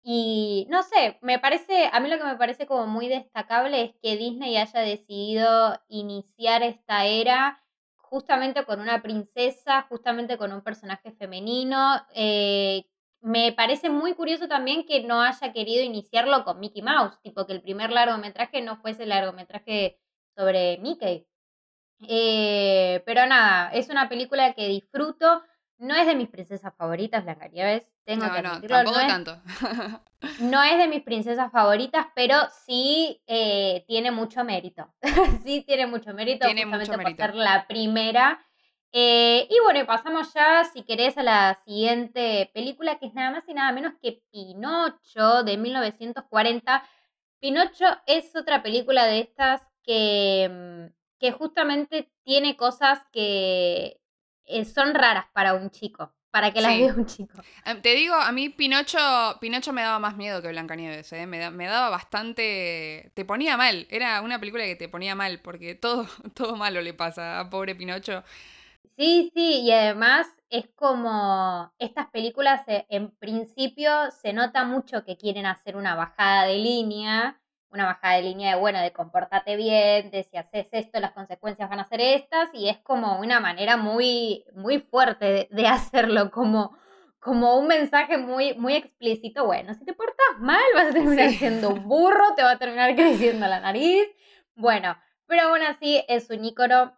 Y 0.03 0.67
no 0.69 0.83
sé, 0.83 1.17
me 1.21 1.39
parece, 1.39 1.89
a 1.91 2.00
mí 2.00 2.10
lo 2.10 2.19
que 2.19 2.24
me 2.24 2.36
parece 2.36 2.67
como 2.67 2.86
muy 2.86 3.07
destacable 3.07 3.83
es 3.83 3.95
que 4.01 4.17
Disney 4.17 4.55
haya 4.57 4.81
decidido 4.81 5.79
iniciar 5.88 6.62
esta 6.62 7.05
era 7.05 7.62
justamente 8.12 8.65
con 8.65 8.82
una 8.82 9.01
princesa, 9.01 9.84
justamente 9.84 10.38
con 10.38 10.51
un 10.51 10.62
personaje 10.62 11.13
femenino. 11.13 11.96
Eh, 12.13 12.84
me 13.22 13.53
parece 13.53 13.89
muy 13.89 14.13
curioso 14.15 14.50
también 14.50 14.86
que 14.86 15.01
no 15.03 15.22
haya 15.22 15.53
querido 15.53 15.82
iniciarlo 15.82 16.44
con 16.44 16.60
Mickey 16.60 16.82
Mouse, 16.82 17.18
tipo 17.24 17.48
que 17.48 17.53
el 17.53 17.62
primer 17.62 17.89
largometraje 17.91 18.62
no 18.62 18.75
fuese 18.82 19.03
el 19.03 19.10
largometraje 19.10 19.98
sobre 20.36 20.77
Mickey. 20.80 21.25
Eh, 22.10 23.01
pero 23.06 23.25
nada, 23.27 23.70
es 23.72 23.89
una 23.89 24.10
película 24.10 24.53
que 24.56 24.68
disfruto. 24.68 25.44
No 25.81 25.95
es 25.95 26.05
de 26.05 26.13
mis 26.13 26.29
princesas 26.29 26.75
favoritas, 26.77 27.23
Blancanieves. 27.23 27.81
Tengo 28.05 28.27
no, 28.27 28.39
no, 28.39 28.61
tampoco 28.61 29.00
tanto. 29.00 29.41
no 30.41 30.61
es 30.61 30.77
de 30.77 30.88
mis 30.88 31.01
princesas 31.01 31.51
favoritas, 31.51 32.05
pero 32.13 32.35
sí 32.67 33.19
eh, 33.25 33.83
tiene 33.88 34.11
mucho 34.11 34.43
mérito. 34.43 34.93
sí 35.43 35.63
tiene 35.65 35.88
mucho 35.88 36.13
mérito, 36.13 36.45
tiene 36.45 36.65
justamente 36.65 36.97
mucho 36.97 37.15
por 37.15 37.15
ser 37.15 37.35
la 37.35 37.65
primera. 37.67 38.45
Eh, 38.91 39.47
y 39.50 39.55
bueno, 39.63 39.83
pasamos 39.88 40.31
ya, 40.35 40.65
si 40.65 40.83
querés, 40.83 41.17
a 41.17 41.23
la 41.23 41.59
siguiente 41.65 42.51
película, 42.53 43.00
que 43.00 43.07
es 43.07 43.15
nada 43.15 43.31
más 43.31 43.50
y 43.50 43.55
nada 43.55 43.71
menos 43.71 43.93
que 44.00 44.21
Pinocho 44.31 45.41
de 45.43 45.57
1940. 45.57 46.83
Pinocho 47.39 47.85
es 48.05 48.35
otra 48.35 48.61
película 48.61 49.07
de 49.07 49.21
estas 49.21 49.63
que, 49.83 50.47
mm, 50.47 50.93
que 51.17 51.31
justamente 51.31 52.11
tiene 52.23 52.55
cosas 52.55 53.00
que 53.11 54.00
eh, 54.51 54.65
son 54.65 54.93
raras 54.93 55.25
para 55.34 55.53
un 55.53 55.70
chico 55.70 56.13
para 56.31 56.51
que 56.51 56.62
las 56.62 56.77
vea 56.77 56.93
un 56.93 57.05
chico. 57.05 57.41
Em, 57.65 57.81
te 57.81 57.93
digo, 57.93 58.15
a 58.15 58.31
mí 58.31 58.50
Pinocho, 58.50 58.98
Pinocho 59.39 59.74
me 59.74 59.81
daba 59.81 60.00
más 60.00 60.15
miedo 60.15 60.41
que 60.41 60.48
Blancanieves, 60.48 61.12
¿eh? 61.13 61.27
me, 61.27 61.51
me, 61.51 61.67
daba 61.67 61.89
bastante... 61.89 63.12
Te 63.13 63.25
ponía 63.25 63.58
mal, 63.58 63.86
era 63.89 64.22
una 64.22 64.39
película 64.39 64.63
que 64.63 64.77
te 64.77 64.88
ponía 64.89 65.13
mal, 65.13 65.41
porque 65.41 65.75
todo, 65.75 66.08
todo 66.34 66.55
malo 66.55 66.81
le 66.81 66.93
pasa 66.93 67.39
a 67.39 67.50
pobre 67.50 67.75
Pinocho. 67.75 68.24
Sí, 68.98 69.31
sí, 69.34 69.62
y 69.62 69.72
además 69.72 70.27
es 70.50 70.67
como 70.75 71.72
estas 71.79 72.08
películas 72.10 72.62
eh, 72.67 72.86
en 72.89 73.12
principio 73.12 73.91
se 74.22 74.34
nota 74.34 74.63
mucho 74.63 75.03
que 75.03 75.17
quieren 75.17 75.46
hacer 75.46 75.75
una 75.75 75.96
bajada 75.96 76.46
de 76.46 76.58
línea, 76.58 77.41
una 77.72 77.86
bajada 77.86 78.16
de 78.16 78.24
línea 78.24 78.56
de, 78.56 78.60
bueno, 78.60 78.82
de 78.82 78.92
comportate 78.92 79.56
bien, 79.56 80.12
de 80.12 80.24
si 80.24 80.38
haces 80.38 80.68
esto, 80.72 81.00
las 81.00 81.13
consecuencias 81.13 81.70
van 81.70 81.80
a 81.80 81.88
ser 81.88 82.01
estas, 82.01 82.50
y 82.54 82.70
es 82.70 82.78
como 82.80 83.20
una 83.20 83.40
manera 83.40 83.78
muy, 83.78 84.46
muy 84.54 84.80
fuerte 84.80 85.48
de, 85.50 85.68
hacerlo, 85.68 86.32
como, 86.32 86.78
como 87.20 87.58
un 87.58 87.68
mensaje 87.68 88.18
muy, 88.18 88.54
muy 88.56 88.75
explícito. 88.75 89.46
Bueno, 89.46 89.74
si 89.74 89.86
te 89.86 89.94
portas 89.94 90.40
mal, 90.40 90.62
vas 90.75 90.88
a 90.88 90.94
terminar 90.94 91.30
siendo 91.32 91.70
un 91.70 91.88
burro, 91.88 92.36
te 92.36 92.44
va 92.44 92.51
a 92.51 92.60
terminar 92.60 92.96
creciendo 92.96 93.48
la 93.48 93.62
nariz. 93.62 94.08
Bueno, 94.56 94.98
pero 95.28 95.44
aún 95.44 95.62
así 95.63 96.04
es 96.10 96.30
un 96.30 96.44
ícono, 96.44 96.94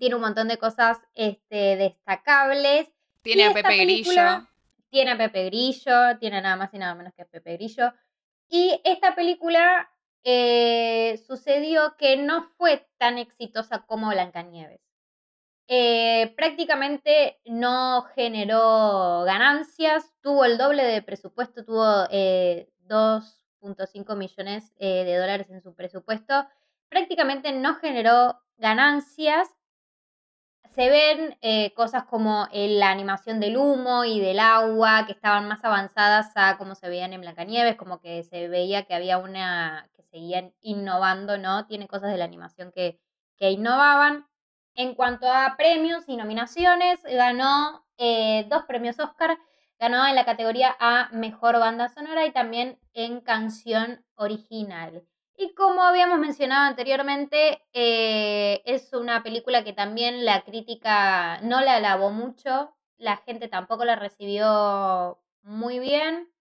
tiene 0.00 0.16
un 0.16 0.20
montón 0.20 0.48
de 0.48 0.58
cosas 0.58 0.98
este, 1.14 1.76
destacables. 1.76 2.88
Tiene 3.22 3.46
a 3.46 3.52
Pepe 3.52 3.76
Grillo. 3.78 4.46
Tiene 4.88 5.12
a 5.12 5.18
Pepe 5.18 5.44
Grillo, 5.46 6.18
tiene 6.18 6.40
nada 6.40 6.56
más 6.56 6.72
y 6.72 6.78
nada 6.78 6.94
menos 6.94 7.12
que 7.14 7.22
a 7.22 7.26
Pepe 7.26 7.52
Grillo. 7.56 7.92
Y 8.48 8.80
esta 8.84 9.14
película 9.14 9.90
eh, 10.24 11.22
sucedió 11.26 11.96
que 11.96 12.16
no 12.16 12.48
fue 12.56 12.88
tan 12.98 13.18
exitosa 13.18 13.84
como 13.86 14.10
Blancanieves. 14.10 14.80
Eh, 15.68 16.32
prácticamente 16.36 17.40
no 17.44 18.02
generó 18.14 19.24
ganancias, 19.24 20.12
tuvo 20.20 20.44
el 20.44 20.58
doble 20.58 20.84
de 20.84 21.02
presupuesto, 21.02 21.64
tuvo 21.64 21.84
2.5 21.84 24.12
eh, 24.12 24.16
millones 24.16 24.72
de 24.78 25.16
dólares 25.16 25.50
en 25.50 25.60
su 25.60 25.74
presupuesto, 25.74 26.46
prácticamente 26.88 27.52
no 27.52 27.74
generó 27.76 28.40
ganancias 28.56 29.55
se 30.76 30.90
ven 30.90 31.38
eh, 31.40 31.72
cosas 31.72 32.04
como 32.04 32.48
eh, 32.52 32.68
la 32.68 32.90
animación 32.90 33.40
del 33.40 33.56
humo 33.56 34.04
y 34.04 34.20
del 34.20 34.38
agua, 34.38 35.06
que 35.06 35.12
estaban 35.12 35.48
más 35.48 35.64
avanzadas 35.64 36.32
a 36.36 36.58
como 36.58 36.74
se 36.74 36.90
veían 36.90 37.14
en 37.14 37.22
Blancanieves, 37.22 37.76
como 37.76 37.98
que 37.98 38.22
se 38.24 38.46
veía 38.48 38.82
que 38.84 38.94
había 38.94 39.16
una, 39.16 39.88
que 39.96 40.02
seguían 40.02 40.52
innovando, 40.60 41.38
¿no? 41.38 41.66
Tiene 41.66 41.88
cosas 41.88 42.12
de 42.12 42.18
la 42.18 42.26
animación 42.26 42.72
que, 42.72 43.00
que 43.38 43.50
innovaban. 43.52 44.26
En 44.74 44.94
cuanto 44.94 45.32
a 45.32 45.54
premios 45.56 46.04
y 46.08 46.16
nominaciones, 46.18 47.02
ganó 47.04 47.86
eh, 47.96 48.44
dos 48.50 48.64
premios 48.64 48.98
Oscar, 49.00 49.38
ganó 49.78 50.06
en 50.06 50.14
la 50.14 50.26
categoría 50.26 50.76
a 50.78 51.08
Mejor 51.10 51.58
Banda 51.58 51.88
Sonora 51.88 52.26
y 52.26 52.32
también 52.32 52.78
en 52.92 53.22
Canción 53.22 54.04
Original. 54.14 55.06
Y 55.38 55.54
como 55.54 55.82
habíamos 55.82 56.18
mencionado 56.18 56.66
anteriormente, 56.66 57.62
eh, 57.74 58.62
es 58.64 58.92
una 58.94 59.22
película 59.22 59.64
que 59.64 59.74
también 59.74 60.24
la 60.24 60.44
crítica 60.44 61.40
no 61.42 61.60
la 61.60 61.76
alabó 61.76 62.10
mucho, 62.10 62.74
la 62.96 63.18
gente 63.18 63.48
tampoco 63.48 63.84
la 63.84 63.96
recibió 63.96 65.20
muy 65.42 65.78
bien, 65.78 66.32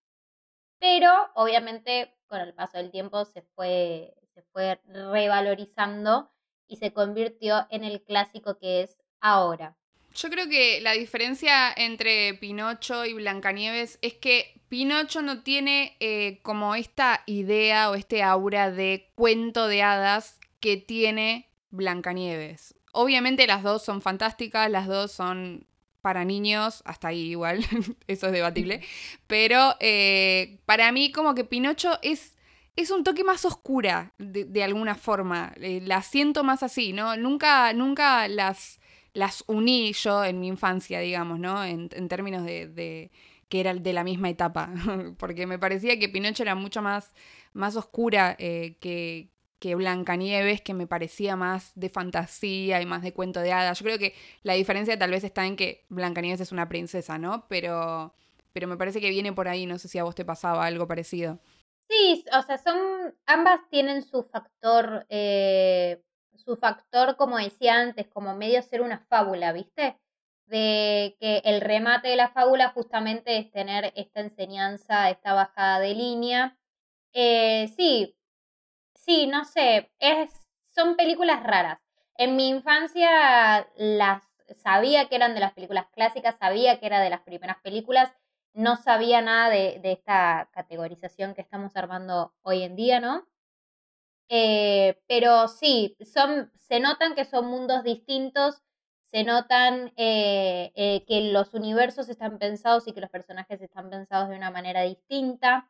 pero 0.79 1.11
obviamente 1.35 2.15
con 2.27 2.39
el 2.39 2.53
paso 2.53 2.77
del 2.77 2.91
tiempo 2.91 3.25
se 3.25 3.41
fue, 3.41 4.15
se 4.33 4.41
fue 4.43 4.79
revalorizando 4.85 6.31
y 6.67 6.77
se 6.77 6.93
convirtió 6.93 7.67
en 7.71 7.83
el 7.83 8.01
clásico 8.03 8.57
que 8.57 8.83
es 8.83 8.97
ahora. 9.19 9.77
Yo 10.15 10.29
creo 10.29 10.47
que 10.47 10.79
la 10.79 10.93
diferencia 10.93 11.73
entre 11.75 12.33
Pinocho 12.35 13.05
y 13.05 13.13
Blancanieves 13.13 13.99
es 14.01 14.13
que 14.13 14.61
Pinocho 14.69 15.21
no 15.21 15.43
tiene 15.43 15.97
eh, 15.99 16.39
como 16.41 16.73
esta 16.75 17.23
idea 17.25 17.89
o 17.89 17.95
este 17.95 18.23
aura 18.23 18.71
de 18.71 19.11
cuento 19.15 19.67
de 19.67 19.83
hadas 19.83 20.39
que 20.61 20.77
tiene 20.77 21.49
Blancanieves. 21.69 22.75
Obviamente 22.93 23.45
las 23.45 23.61
dos 23.61 23.83
son 23.83 24.01
fantásticas, 24.01 24.71
las 24.71 24.87
dos 24.87 25.11
son 25.11 25.67
para 26.01 26.23
niños, 26.23 26.81
hasta 26.85 27.09
ahí 27.09 27.31
igual, 27.31 27.65
eso 28.07 28.27
es 28.27 28.31
debatible, 28.31 28.81
pero 29.27 29.75
eh, 29.81 30.59
para 30.65 30.93
mí 30.93 31.11
como 31.11 31.35
que 31.35 31.43
Pinocho 31.43 31.99
es, 32.01 32.37
es 32.77 32.89
un 32.89 33.03
toque 33.03 33.25
más 33.25 33.43
oscura 33.43 34.13
de, 34.17 34.63
alguna 34.63 34.95
forma, 34.95 35.51
eh, 35.57 35.81
la 35.83 36.01
siento 36.01 36.45
más 36.45 36.63
así, 36.63 36.93
¿no? 36.93 37.17
Nunca, 37.17 37.73
nunca 37.73 38.29
las 38.29 38.79
las 39.15 39.43
uní 39.47 39.93
yo 39.93 40.23
en 40.23 40.39
mi 40.39 40.47
infancia, 40.47 40.99
digamos, 40.99 41.39
¿no? 41.39 41.63
En, 41.63 41.89
términos 42.07 42.43
de, 42.43 43.11
que 43.49 43.59
era 43.59 43.73
de 43.73 43.93
la 43.93 44.03
misma 44.03 44.29
etapa, 44.29 44.71
porque 45.17 45.47
me 45.47 45.57
parecía 45.57 45.97
que 45.97 46.09
Pinocho 46.09 46.43
era 46.43 46.53
mucho 46.53 46.81
más, 46.81 47.13
más 47.53 47.75
oscura 47.77 48.35
eh, 48.37 48.75
que, 48.79 49.29
que 49.59 49.75
Blancanieves, 49.75 50.61
que 50.61 50.73
me 50.73 50.85
parecía 50.85 51.37
más 51.37 51.71
de 51.75 51.89
fantasía 51.89 52.81
y 52.81 52.85
más 52.85 53.01
de 53.01 53.13
cuento 53.13 53.39
de 53.39 53.53
hadas. 53.53 53.79
Yo 53.79 53.85
creo 53.85 53.97
que 53.97 54.13
la 54.43 54.53
diferencia 54.53 54.99
tal 54.99 55.11
vez 55.11 55.23
está 55.23 55.45
en 55.45 55.55
que 55.55 55.85
Blancanieves 55.89 56.41
es 56.41 56.51
una 56.51 56.67
princesa, 56.67 57.17
¿no? 57.17 57.47
Pero, 57.47 58.13
pero 58.51 58.67
me 58.67 58.77
parece 58.77 58.99
que 58.99 59.09
viene 59.09 59.31
por 59.31 59.47
ahí, 59.47 59.65
no 59.65 59.79
sé 59.79 59.87
si 59.87 59.97
a 59.97 60.03
vos 60.03 60.13
te 60.13 60.25
pasaba 60.25 60.65
algo 60.65 60.87
parecido. 60.87 61.39
Sí, 61.89 62.25
o 62.37 62.41
sea, 62.41 62.57
son, 62.57 63.15
ambas 63.27 63.61
tienen 63.69 64.03
su 64.03 64.23
factor 64.23 65.05
eh, 65.07 66.03
su 66.37 66.55
factor, 66.57 67.15
como 67.17 67.37
decía 67.37 67.75
antes, 67.75 68.07
como 68.07 68.35
medio 68.35 68.61
ser 68.61 68.81
una 68.81 68.99
fábula, 69.09 69.51
¿viste? 69.53 69.99
De 70.45 71.17
que 71.19 71.41
el 71.45 71.61
remate 71.61 72.09
de 72.09 72.15
la 72.15 72.29
fábula 72.29 72.69
justamente 72.69 73.37
es 73.37 73.51
tener 73.51 73.91
esta 73.95 74.21
enseñanza, 74.21 75.09
esta 75.09 75.33
bajada 75.33 75.79
de 75.79 75.95
línea. 75.95 76.57
Eh, 77.13 77.69
sí, 77.75 78.15
sí, 78.93 79.27
no 79.27 79.45
sé, 79.45 79.91
es, 79.99 80.47
son 80.67 80.95
películas 80.95 81.43
raras. 81.43 81.79
En 82.17 82.35
mi 82.35 82.49
infancia 82.49 83.67
las 83.75 84.23
sabía 84.57 85.07
que 85.09 85.15
eran 85.15 85.33
de 85.33 85.39
las 85.39 85.53
películas 85.53 85.87
clásicas, 85.91 86.35
sabía 86.39 86.79
que 86.79 86.85
era 86.85 86.99
de 87.01 87.09
las 87.09 87.21
primeras 87.21 87.57
películas, 87.63 88.11
no 88.53 88.77
sabía 88.77 89.21
nada 89.21 89.49
de, 89.49 89.79
de 89.81 89.91
esta 89.91 90.49
categorización 90.53 91.33
que 91.33 91.41
estamos 91.41 91.75
armando 91.75 92.33
hoy 92.43 92.63
en 92.63 92.75
día, 92.75 92.99
¿no? 92.99 93.25
Eh, 94.29 94.99
pero 95.07 95.47
sí, 95.47 95.95
son, 96.11 96.51
se 96.55 96.79
notan 96.79 97.15
que 97.15 97.25
son 97.25 97.47
mundos 97.47 97.83
distintos, 97.83 98.61
se 99.03 99.23
notan 99.23 99.93
eh, 99.95 100.71
eh, 100.75 101.05
que 101.07 101.31
los 101.31 101.53
universos 101.53 102.09
están 102.09 102.39
pensados 102.39 102.87
y 102.87 102.93
que 102.93 103.01
los 103.01 103.09
personajes 103.09 103.61
están 103.61 103.89
pensados 103.89 104.29
de 104.29 104.35
una 104.35 104.51
manera 104.51 104.81
distinta. 104.81 105.69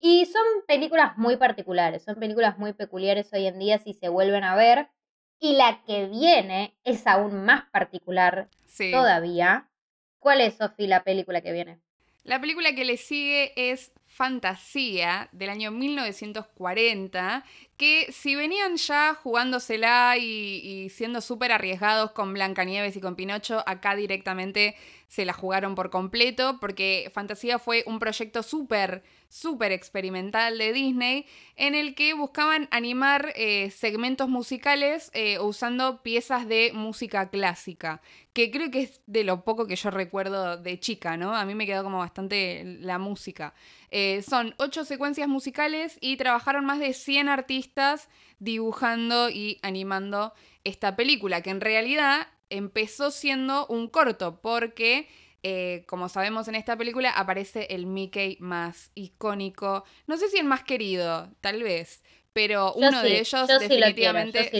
Y 0.00 0.26
son 0.26 0.42
películas 0.66 1.16
muy 1.16 1.36
particulares, 1.36 2.04
son 2.04 2.16
películas 2.16 2.58
muy 2.58 2.74
peculiares 2.74 3.32
hoy 3.32 3.46
en 3.46 3.58
día 3.58 3.78
si 3.78 3.94
se 3.94 4.08
vuelven 4.08 4.44
a 4.44 4.56
ver. 4.56 4.90
Y 5.38 5.54
la 5.54 5.82
que 5.84 6.06
viene 6.06 6.76
es 6.84 7.06
aún 7.06 7.44
más 7.44 7.64
particular 7.70 8.48
todavía. 8.90 9.70
¿Cuál 10.18 10.40
es, 10.40 10.56
Sofi, 10.56 10.86
la 10.86 11.04
película 11.04 11.40
que 11.40 11.52
viene? 11.52 11.80
La 12.24 12.40
película 12.40 12.74
que 12.74 12.84
le 12.84 12.96
sigue 12.96 13.52
es 13.70 13.92
Fantasía 14.16 15.28
del 15.32 15.50
año 15.50 15.70
1940, 15.70 17.44
que 17.76 18.10
si 18.10 18.34
venían 18.34 18.76
ya 18.78 19.12
jugándosela 19.12 20.16
y, 20.16 20.62
y 20.64 20.88
siendo 20.88 21.20
súper 21.20 21.52
arriesgados 21.52 22.12
con 22.12 22.32
Blancanieves 22.32 22.96
y 22.96 23.02
con 23.02 23.14
Pinocho, 23.14 23.62
acá 23.66 23.94
directamente 23.94 24.74
se 25.06 25.26
la 25.26 25.34
jugaron 25.34 25.74
por 25.74 25.90
completo, 25.90 26.58
porque 26.60 27.10
Fantasía 27.12 27.58
fue 27.58 27.84
un 27.86 27.98
proyecto 27.98 28.42
súper 28.42 29.02
súper 29.28 29.72
experimental 29.72 30.56
de 30.58 30.72
Disney 30.72 31.26
en 31.56 31.74
el 31.74 31.94
que 31.94 32.14
buscaban 32.14 32.68
animar 32.70 33.32
eh, 33.36 33.70
segmentos 33.70 34.28
musicales 34.28 35.10
eh, 35.14 35.38
usando 35.40 36.02
piezas 36.02 36.48
de 36.48 36.70
música 36.74 37.28
clásica, 37.28 38.00
que 38.32 38.50
creo 38.50 38.70
que 38.70 38.82
es 38.82 39.00
de 39.06 39.24
lo 39.24 39.44
poco 39.44 39.66
que 39.66 39.76
yo 39.76 39.90
recuerdo 39.90 40.56
de 40.56 40.78
chica, 40.80 41.16
¿no? 41.16 41.34
A 41.34 41.44
mí 41.44 41.54
me 41.54 41.66
quedó 41.66 41.82
como 41.82 41.98
bastante 41.98 42.78
la 42.80 42.98
música. 42.98 43.54
Eh, 43.90 44.22
son 44.22 44.54
ocho 44.58 44.84
secuencias 44.84 45.28
musicales 45.28 45.98
y 46.00 46.16
trabajaron 46.16 46.64
más 46.64 46.78
de 46.78 46.92
100 46.92 47.28
artistas 47.28 48.08
dibujando 48.38 49.30
y 49.30 49.58
animando 49.62 50.32
esta 50.64 50.96
película, 50.96 51.42
que 51.42 51.50
en 51.50 51.60
realidad 51.60 52.26
empezó 52.50 53.10
siendo 53.10 53.66
un 53.66 53.88
corto, 53.88 54.40
porque 54.40 55.08
eh, 55.42 55.84
como 55.86 56.08
sabemos 56.08 56.48
en 56.48 56.56
esta 56.56 56.76
película, 56.76 57.10
aparece 57.10 57.68
el 57.70 57.86
Mickey 57.86 58.36
más 58.40 58.90
icónico. 58.94 59.84
No 60.06 60.16
sé 60.16 60.28
si 60.28 60.38
el 60.38 60.44
más 60.44 60.64
querido, 60.64 61.30
tal 61.40 61.62
vez, 61.62 62.02
pero 62.32 62.72
uno 62.74 63.00
de 63.02 63.20
ellos 63.20 63.46
definitivamente. 63.46 64.50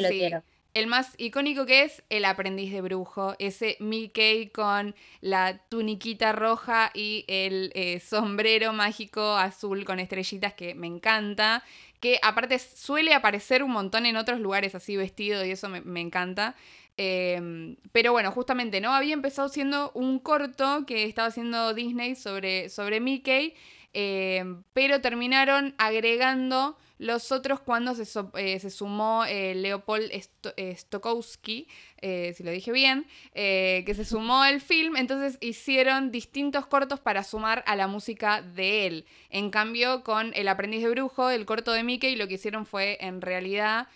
El 0.76 0.88
más 0.88 1.14
icónico 1.16 1.64
que 1.64 1.84
es 1.84 2.02
El 2.10 2.26
aprendiz 2.26 2.70
de 2.70 2.82
brujo, 2.82 3.34
ese 3.38 3.78
Mickey 3.80 4.50
con 4.50 4.94
la 5.22 5.56
tuniquita 5.70 6.32
roja 6.32 6.90
y 6.92 7.24
el 7.28 7.72
eh, 7.74 7.98
sombrero 7.98 8.74
mágico 8.74 9.36
azul 9.36 9.86
con 9.86 10.00
estrellitas 10.00 10.52
que 10.52 10.74
me 10.74 10.86
encanta, 10.86 11.64
que 11.98 12.20
aparte 12.22 12.58
suele 12.58 13.14
aparecer 13.14 13.62
un 13.62 13.70
montón 13.70 14.04
en 14.04 14.18
otros 14.18 14.38
lugares 14.38 14.74
así 14.74 14.98
vestido 14.98 15.42
y 15.46 15.52
eso 15.52 15.70
me, 15.70 16.00
encanta. 16.00 16.54
Em, 16.98 17.76
pero 17.92 18.12
bueno, 18.12 18.30
justamente, 18.30 18.82
¿no? 18.82 18.92
Había 18.92 19.14
empezado 19.14 19.48
siendo 19.48 19.92
un 19.94 20.18
corto 20.18 20.84
que 20.86 21.04
estaba 21.04 21.28
haciendo 21.28 21.72
Disney 21.72 22.16
sobre, 22.16 22.68
sobre 22.68 23.00
Mickey, 23.00 23.54
em, 23.94 24.62
pero 24.74 25.00
terminaron 25.00 25.74
agregando 25.78 26.76
los 26.98 27.30
otros 27.32 27.60
cuando 27.60 27.94
se, 27.94 28.04
eh, 28.36 28.58
se 28.58 28.70
sumó 28.70 29.24
eh, 29.24 29.54
Leopold 29.54 30.10
eh, 30.56 30.76
Stokowski, 30.76 31.68
si 32.00 32.42
lo 32.44 32.50
dije 32.50 32.72
bien, 32.72 33.06
que 33.34 33.92
se 33.94 34.04
sumó 34.04 34.42
al 34.42 34.60
film, 34.60 34.96
entonces 34.96 35.38
hicieron 35.40 36.12
distintos 36.12 36.66
cortos 36.66 37.00
para 37.00 37.24
sumar 37.24 37.64
a 37.66 37.74
la 37.74 37.88
música 37.88 38.42
de 38.42 38.86
él. 38.86 39.06
En 39.28 39.50
cambio, 39.50 40.04
con 40.04 40.32
El 40.34 40.46
aprendiz 40.48 40.82
de 40.82 40.90
brujo, 40.90 41.30
el 41.30 41.46
corto 41.46 41.72
de 41.72 41.82
Mickey, 41.82 42.14
lo 42.14 42.28
que 42.28 42.34
hicieron 42.34 42.64
fue 42.64 42.98
en 43.00 43.20
realidad... 43.20 43.88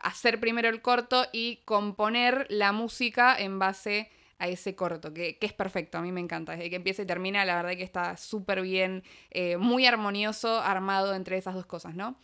hacer 0.00 0.40
primero 0.40 0.68
el 0.68 0.82
corto 0.82 1.26
y 1.32 1.62
componer 1.64 2.46
la 2.50 2.72
música 2.72 3.34
en 3.38 3.58
base 3.58 4.00
a 4.00 4.21
ese 4.48 4.74
corto, 4.74 5.12
que, 5.12 5.38
es 5.40 5.52
perfecto, 5.52 5.98
a 5.98 6.02
mí 6.02 6.12
me 6.12 6.20
encanta, 6.20 6.52
desde 6.52 6.70
que 6.70 6.76
empieza 6.76 7.02
y 7.02 7.06
termina, 7.06 7.44
la 7.44 7.56
verdad 7.56 7.76
que 7.76 7.82
está 7.82 8.16
súper 8.16 8.62
bien, 8.62 9.02
eh, 9.30 9.56
muy 9.56 9.86
armonioso, 9.86 10.60
armado 10.60 11.14
entre 11.14 11.36
esas 11.36 11.54
dos 11.54 11.66
cosas, 11.66 11.94
¿no? 11.94 12.16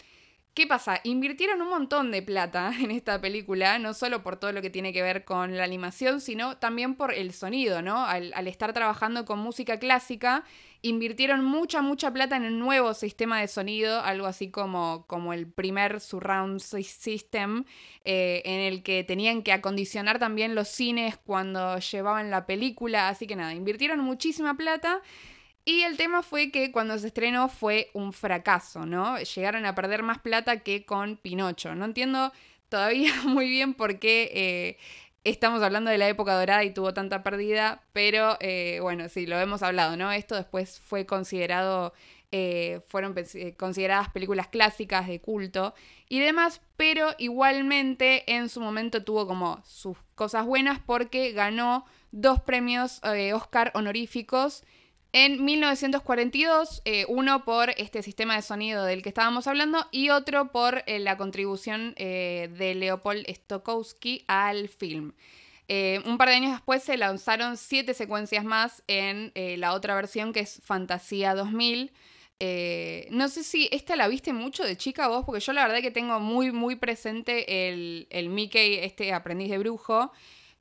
¿Qué 0.54 0.66
pasa? 0.66 1.00
Invirtieron 1.04 1.62
un 1.62 1.70
montón 1.70 2.10
de 2.10 2.20
plata 2.20 2.72
en 2.80 2.90
esta 2.90 3.20
película, 3.20 3.78
no 3.78 3.94
solo 3.94 4.22
por 4.22 4.36
todo 4.36 4.52
lo 4.52 4.60
que 4.60 4.70
tiene 4.70 4.92
que 4.92 5.02
ver 5.02 5.24
con 5.24 5.56
la 5.56 5.64
animación, 5.64 6.20
sino 6.20 6.56
también 6.56 6.96
por 6.96 7.14
el 7.14 7.32
sonido, 7.32 7.80
¿no? 7.80 8.04
Al, 8.04 8.32
estar 8.48 8.72
trabajando 8.72 9.24
con 9.24 9.38
música 9.38 9.78
clásica, 9.78 10.44
invirtieron 10.82 11.44
mucha, 11.44 11.80
mucha 11.80 12.12
plata 12.12 12.36
en 12.36 12.44
el 12.44 12.58
nuevo 12.58 12.94
sistema 12.94 13.40
de 13.40 13.46
sonido, 13.46 14.00
algo 14.00 14.26
así 14.26 14.50
como, 14.50 15.04
como 15.06 15.32
el 15.32 15.46
primer 15.46 16.00
surround 16.00 16.60
system, 16.60 17.64
eh, 18.04 18.42
en 18.44 18.60
el 18.60 18.82
que 18.82 19.04
tenían 19.04 19.42
que 19.42 19.52
acondicionar 19.52 20.18
también 20.18 20.54
los 20.56 20.68
cines 20.68 21.16
cuando 21.18 21.78
llevaban 21.78 22.30
la 22.30 22.46
película, 22.46 23.08
así 23.08 23.26
que 23.26 23.36
nada, 23.36 23.54
invirtieron 23.54 24.00
muchísima 24.00 24.56
plata. 24.56 25.02
Y 25.68 25.82
el 25.82 25.98
tema 25.98 26.22
fue 26.22 26.50
que 26.50 26.72
cuando 26.72 26.96
se 26.96 27.08
estrenó 27.08 27.50
fue 27.50 27.90
un 27.92 28.14
fracaso, 28.14 28.86
¿no? 28.86 29.18
Llegaron 29.18 29.66
a 29.66 29.74
perder 29.74 30.02
más 30.02 30.18
plata 30.18 30.60
que 30.60 30.86
con 30.86 31.18
Pinocho. 31.18 31.74
No 31.74 31.84
entiendo 31.84 32.32
todavía 32.70 33.12
muy 33.26 33.50
bien 33.50 33.74
por 33.74 33.98
qué 33.98 34.30
eh, 34.32 34.78
estamos 35.24 35.60
hablando 35.60 35.90
de 35.90 35.98
la 35.98 36.08
época 36.08 36.38
dorada 36.38 36.64
y 36.64 36.72
tuvo 36.72 36.94
tanta 36.94 37.22
pérdida, 37.22 37.82
pero 37.92 38.38
eh, 38.40 38.78
bueno, 38.80 39.10
sí, 39.10 39.26
lo 39.26 39.38
hemos 39.38 39.62
hablado, 39.62 39.94
¿no? 39.98 40.10
Esto 40.10 40.36
después 40.36 40.80
fue 40.80 41.04
considerado, 41.04 41.92
eh, 42.32 42.80
fueron 42.88 43.14
consideradas 43.58 44.08
películas 44.08 44.48
clásicas 44.48 45.06
de 45.06 45.20
culto 45.20 45.74
y 46.08 46.18
demás, 46.20 46.62
pero 46.78 47.10
igualmente 47.18 48.24
en 48.32 48.48
su 48.48 48.62
momento 48.62 49.04
tuvo 49.04 49.26
como 49.26 49.62
sus 49.66 49.98
cosas 50.14 50.46
buenas 50.46 50.78
porque 50.78 51.32
ganó 51.32 51.84
dos 52.10 52.40
premios 52.40 53.02
Oscar 53.34 53.70
honoríficos 53.74 54.64
en 55.12 55.42
1942, 55.42 56.82
eh, 56.84 57.06
uno 57.08 57.44
por 57.44 57.70
este 57.78 58.02
sistema 58.02 58.36
de 58.36 58.42
sonido 58.42 58.84
del 58.84 59.02
que 59.02 59.08
estábamos 59.08 59.46
hablando 59.46 59.86
y 59.90 60.10
otro 60.10 60.52
por 60.52 60.84
eh, 60.86 60.98
la 60.98 61.16
contribución 61.16 61.94
eh, 61.96 62.50
de 62.58 62.74
Leopold 62.74 63.26
Stokowski 63.26 64.24
al 64.26 64.68
film. 64.68 65.12
un 66.04 66.18
par 66.18 66.28
de 66.28 66.34
años 66.34 66.52
después 66.52 66.82
se 66.82 66.96
lanzaron 66.98 67.56
siete 67.56 67.94
secuencias 67.94 68.44
más 68.44 68.82
en 68.86 69.32
la 69.60 69.72
otra 69.74 69.94
versión 69.94 70.32
que 70.32 70.40
es 70.40 70.60
Fantasía 70.64 71.34
2000. 71.34 71.90
no 73.10 73.28
sé 73.28 73.44
si 73.44 73.68
esta 73.72 73.96
la 73.96 74.08
viste 74.08 74.32
mucho 74.32 74.64
de 74.64 74.76
chica 74.76 75.08
vos, 75.08 75.24
porque 75.24 75.40
yo 75.40 75.52
la 75.52 75.66
verdad 75.66 75.82
que 75.82 75.90
tengo 75.90 76.20
muy, 76.20 76.52
muy 76.52 76.76
presente 76.76 77.70
el, 77.70 78.06
el 78.10 78.28
Mickey, 78.28 78.76
este 78.76 79.12
aprendiz 79.12 79.50
de 79.50 79.58
brujo 79.58 80.12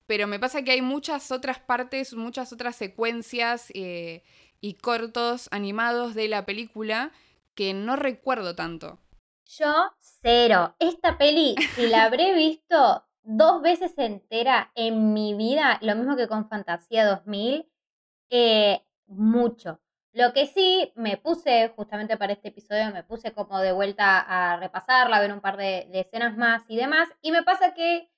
pero 0.07 0.25
me 0.25 0.39
pasa 0.39 0.63
que 0.63 0.71
hay 0.71 0.81
muchas 0.81 1.31
otras 1.31 1.59
partes, 1.59 2.15
muchas 2.15 2.51
otras 2.53 2.75
secuencias 2.75 3.69
eh, 3.75 4.23
y 4.61 4.75
cortos 4.75 5.49
animados 5.51 6.15
de 6.15 6.29
la 6.29 6.45
película 6.45 7.11
que 7.53 7.73
no 7.73 7.97
recuerdo 7.97 8.55
tanto. 8.55 8.99
Yo, 9.45 9.91
cero. 9.99 10.75
Esta 10.79 11.17
peli, 11.17 11.55
si 11.75 11.87
la 11.87 12.03
habré 12.05 12.33
visto 12.33 13.03
dos 13.23 13.61
veces 13.61 13.93
entera 13.97 14.71
en 14.75 15.13
mi 15.13 15.35
vida, 15.35 15.77
lo 15.81 15.95
mismo 15.95 16.15
que 16.15 16.29
con 16.29 16.47
Fantasía 16.47 17.05
2000, 17.05 17.69
eh, 18.29 18.81
mucho. 19.07 19.81
Lo 20.13 20.33
que 20.33 20.47
sí 20.47 20.93
me 20.95 21.17
puse, 21.17 21.73
justamente 21.75 22.17
para 22.17 22.33
este 22.33 22.47
episodio, 22.47 22.91
me 22.93 23.03
puse 23.03 23.33
como 23.33 23.59
de 23.59 23.73
vuelta 23.73 24.19
a 24.19 24.57
repasarla, 24.57 25.17
a 25.17 25.21
ver 25.21 25.33
un 25.33 25.41
par 25.41 25.57
de 25.57 25.87
escenas 25.93 26.37
más 26.37 26.63
y 26.69 26.77
demás, 26.77 27.09
y 27.21 27.31
me 27.31 27.43
pasa 27.43 27.73
que 27.73 28.09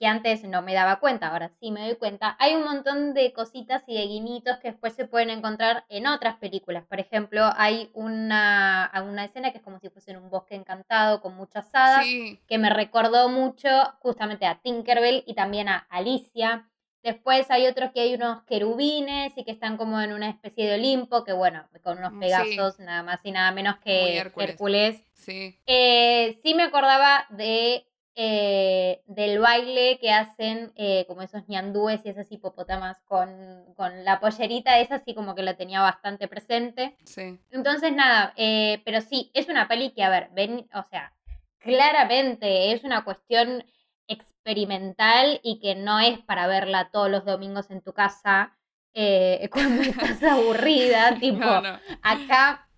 que 0.00 0.06
antes 0.06 0.42
no 0.44 0.62
me 0.62 0.72
daba 0.72 0.98
cuenta, 0.98 1.28
ahora 1.28 1.50
sí 1.60 1.70
me 1.70 1.82
doy 1.82 1.96
cuenta, 1.96 2.34
hay 2.38 2.54
un 2.54 2.64
montón 2.64 3.12
de 3.12 3.34
cositas 3.34 3.84
y 3.86 3.98
de 3.98 4.06
guinitos 4.06 4.56
que 4.56 4.70
después 4.70 4.94
se 4.94 5.04
pueden 5.04 5.28
encontrar 5.28 5.84
en 5.90 6.06
otras 6.06 6.36
películas. 6.36 6.86
Por 6.86 6.98
ejemplo, 7.00 7.50
hay 7.54 7.90
una, 7.92 8.90
una 9.06 9.26
escena 9.26 9.52
que 9.52 9.58
es 9.58 9.62
como 9.62 9.78
si 9.78 9.90
fuese 9.90 10.12
en 10.12 10.16
un 10.16 10.30
bosque 10.30 10.54
encantado 10.54 11.20
con 11.20 11.36
muchas 11.36 11.68
hadas, 11.74 12.06
que 12.48 12.58
me 12.58 12.70
recordó 12.70 13.28
mucho 13.28 13.68
justamente 13.98 14.46
a 14.46 14.54
Tinkerbell 14.62 15.22
y 15.26 15.34
también 15.34 15.68
a 15.68 15.86
Alicia. 15.90 16.66
Después 17.02 17.50
hay 17.50 17.66
otros 17.66 17.90
que 17.92 18.00
hay 18.00 18.14
unos 18.14 18.42
querubines 18.44 19.36
y 19.36 19.44
que 19.44 19.50
están 19.50 19.76
como 19.76 20.00
en 20.00 20.14
una 20.14 20.30
especie 20.30 20.66
de 20.66 20.76
Olimpo, 20.76 21.24
que 21.24 21.34
bueno, 21.34 21.68
con 21.82 21.98
unos 21.98 22.12
mm, 22.12 22.20
pegasos, 22.20 22.78
nada 22.78 23.02
más 23.02 23.20
y 23.22 23.32
nada 23.32 23.52
menos 23.52 23.76
que 23.84 24.16
Hércules. 24.16 25.04
Sí. 25.12 25.58
Eh, 25.66 26.38
sí 26.42 26.54
me 26.54 26.62
acordaba 26.62 27.26
de 27.28 27.86
eh, 28.16 29.02
del 29.06 29.38
baile 29.38 29.98
que 30.00 30.10
hacen 30.10 30.72
eh, 30.74 31.04
como 31.06 31.22
esos 31.22 31.48
ñandúes 31.48 32.00
y 32.04 32.08
esas 32.08 32.30
hipopótamas 32.32 33.00
con, 33.04 33.64
con, 33.76 34.04
la 34.04 34.18
pollerita, 34.18 34.78
esa 34.78 34.98
sí 34.98 35.14
como 35.14 35.34
que 35.34 35.42
la 35.42 35.56
tenía 35.56 35.80
bastante 35.80 36.26
presente. 36.26 36.96
Sí. 37.04 37.38
Entonces 37.50 37.92
nada, 37.92 38.34
eh, 38.36 38.82
pero 38.84 39.00
sí, 39.00 39.30
es 39.32 39.48
una 39.48 39.68
peli 39.68 39.92
que, 39.92 40.02
a 40.02 40.10
ver, 40.10 40.28
ven, 40.34 40.68
o 40.74 40.82
sea, 40.90 41.14
claramente 41.58 42.72
es 42.72 42.82
una 42.82 43.04
cuestión 43.04 43.64
experimental 44.08 45.40
y 45.44 45.60
que 45.60 45.76
no 45.76 46.00
es 46.00 46.18
para 46.18 46.48
verla 46.48 46.90
todos 46.90 47.08
los 47.10 47.24
domingos 47.24 47.70
en 47.70 47.80
tu 47.80 47.92
casa 47.92 48.56
cuando 49.52 49.82
estás 49.82 50.22
aburrida, 50.24 51.16
tipo, 51.20 51.46
acá 52.02 52.68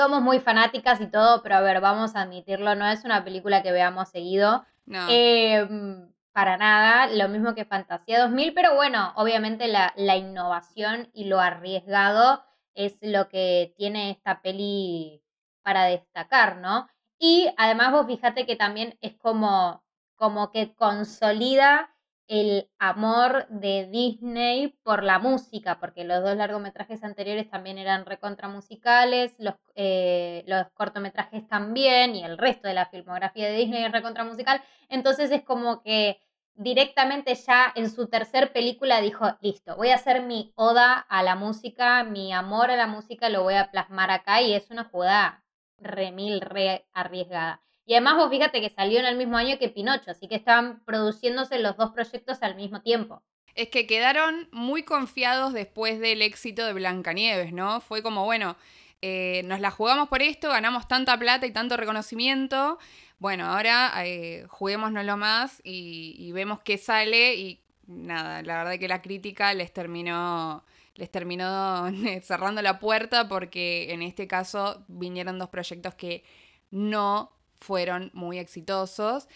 somos 0.00 0.22
muy 0.22 0.40
fanáticas 0.40 0.98
y 1.00 1.06
todo, 1.08 1.42
pero 1.42 1.56
a 1.56 1.60
ver, 1.60 1.80
vamos 1.80 2.16
a 2.16 2.22
admitirlo, 2.22 2.74
no 2.74 2.86
es 2.86 3.04
una 3.04 3.22
película 3.22 3.62
que 3.62 3.70
veamos 3.70 4.08
seguido. 4.08 4.64
No. 4.86 5.06
Em, 5.10 6.10
para 6.32 6.56
nada, 6.56 7.06
lo 7.08 7.28
mismo 7.28 7.54
que 7.54 7.66
Fantasía 7.66 8.20
2000, 8.22 8.54
pero 8.54 8.74
bueno, 8.74 9.12
obviamente 9.16 9.68
la, 9.68 9.92
la, 9.96 10.16
innovación 10.16 11.10
y 11.12 11.24
lo 11.24 11.38
arriesgado 11.38 12.42
es 12.74 12.96
lo 13.02 13.28
que 13.28 13.74
tiene 13.76 14.10
esta 14.10 14.40
peli 14.40 15.22
para 15.62 15.84
destacar, 15.84 16.56
¿no? 16.56 16.88
Y 17.18 17.52
además 17.58 17.92
vos 17.92 18.06
fíjate 18.06 18.46
que 18.46 18.56
también 18.56 18.96
es 19.02 19.14
como, 19.16 19.84
como 20.16 20.50
que 20.50 20.74
consolida 20.74 21.90
el 22.30 22.70
amor 22.78 23.48
de 23.48 23.88
Disney 23.88 24.68
por 24.84 25.02
la 25.02 25.18
música, 25.18 25.80
porque 25.80 26.04
los 26.04 26.22
dos 26.22 26.36
largometrajes 26.36 27.02
anteriores 27.02 27.50
también 27.50 27.76
eran 27.76 28.06
recontra 28.06 28.46
musicales, 28.46 29.34
los, 29.38 29.54
eh, 29.74 30.44
los 30.46 30.70
cortometrajes 30.74 31.48
también, 31.48 32.14
y 32.14 32.22
el 32.22 32.38
resto 32.38 32.68
de 32.68 32.74
la 32.74 32.86
filmografía 32.86 33.48
de 33.48 33.56
Disney 33.56 33.84
es 33.84 33.90
recontra 33.90 34.22
musical. 34.22 34.62
Entonces 34.88 35.32
es 35.32 35.42
como 35.42 35.82
que 35.82 36.20
directamente 36.54 37.34
ya 37.34 37.72
en 37.74 37.90
su 37.90 38.06
tercer 38.06 38.52
película 38.52 39.00
dijo, 39.00 39.26
listo, 39.40 39.74
voy 39.74 39.88
a 39.90 39.96
hacer 39.96 40.22
mi 40.22 40.52
oda 40.54 40.98
a 41.00 41.24
la 41.24 41.34
música, 41.34 42.04
mi 42.04 42.32
amor 42.32 42.70
a 42.70 42.76
la 42.76 42.86
música 42.86 43.28
lo 43.28 43.42
voy 43.42 43.54
a 43.54 43.72
plasmar 43.72 44.12
acá 44.12 44.40
y 44.40 44.52
es 44.52 44.70
una 44.70 44.84
jugada 44.84 45.42
remil, 45.78 46.40
re 46.42 46.86
arriesgada. 46.92 47.60
Y 47.90 47.94
además 47.94 48.18
vos 48.18 48.30
fíjate 48.30 48.60
que 48.60 48.70
salió 48.70 49.00
en 49.00 49.04
el 49.04 49.16
mismo 49.16 49.36
año 49.36 49.58
que 49.58 49.68
Pinocho, 49.68 50.12
así 50.12 50.28
que 50.28 50.36
estaban 50.36 50.78
produciéndose 50.84 51.58
los 51.58 51.76
dos 51.76 51.90
proyectos 51.90 52.40
al 52.40 52.54
mismo 52.54 52.82
tiempo. 52.82 53.20
Es 53.56 53.68
que 53.68 53.88
quedaron 53.88 54.48
muy 54.52 54.84
confiados 54.84 55.52
después 55.52 55.98
del 55.98 56.22
éxito 56.22 56.64
de 56.64 56.72
Blancanieves, 56.72 57.52
¿no? 57.52 57.80
Fue 57.80 58.00
como, 58.00 58.24
bueno, 58.24 58.56
eh, 59.02 59.42
nos 59.46 59.58
la 59.58 59.72
jugamos 59.72 60.08
por 60.08 60.22
esto, 60.22 60.50
ganamos 60.50 60.86
tanta 60.86 61.18
plata 61.18 61.48
y 61.48 61.50
tanto 61.50 61.76
reconocimiento. 61.76 62.78
Bueno, 63.18 63.46
ahora 63.46 63.92
eh, 64.04 64.46
juguémonoslo 64.48 65.16
más 65.16 65.60
y, 65.64 66.30
vemos 66.30 66.60
qué 66.60 66.78
sale. 66.78 67.34
Y 67.34 67.60
nada, 67.88 68.42
la 68.42 68.58
verdad 68.58 68.78
que 68.78 68.86
la 68.86 69.02
crítica 69.02 69.52
les 69.52 69.72
terminó, 69.72 70.64
les 70.94 71.10
terminó 71.10 71.90
cerrando 72.22 72.62
la 72.62 72.78
puerta 72.78 73.26
porque 73.26 73.92
en 73.92 74.02
este 74.02 74.28
caso 74.28 74.84
vinieron 74.86 75.40
dos 75.40 75.48
proyectos 75.48 75.96
que 75.96 76.22
no 76.70 77.32
fueron 77.60 78.10
muy 78.14 78.38
exitosos. 78.38 79.28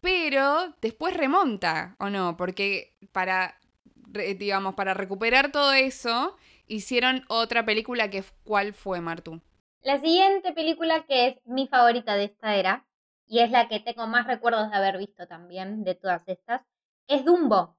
pero 0.00 0.74
después 0.80 1.14
remonta, 1.14 1.96
¿o 1.98 2.08
no? 2.08 2.36
Porque 2.36 2.96
para, 3.12 3.60
digamos, 4.38 4.74
para 4.74 4.94
recuperar 4.94 5.52
todo 5.52 5.72
eso, 5.72 6.36
hicieron 6.66 7.24
otra 7.28 7.64
película 7.66 8.08
que 8.10 8.24
¿cuál 8.44 8.72
fue, 8.72 9.00
Martu? 9.00 9.40
La 9.82 9.98
siguiente 10.00 10.52
película 10.52 11.04
que 11.06 11.26
es 11.28 11.36
mi 11.44 11.66
favorita 11.68 12.14
de 12.14 12.24
esta 12.24 12.56
era, 12.56 12.86
y 13.26 13.40
es 13.40 13.50
la 13.50 13.68
que 13.68 13.80
tengo 13.80 14.06
más 14.06 14.26
recuerdos 14.26 14.70
de 14.70 14.76
haber 14.76 14.98
visto 14.98 15.26
también 15.26 15.84
de 15.84 15.94
todas 15.94 16.26
estas, 16.28 16.62
es 17.06 17.24
Dumbo. 17.24 17.76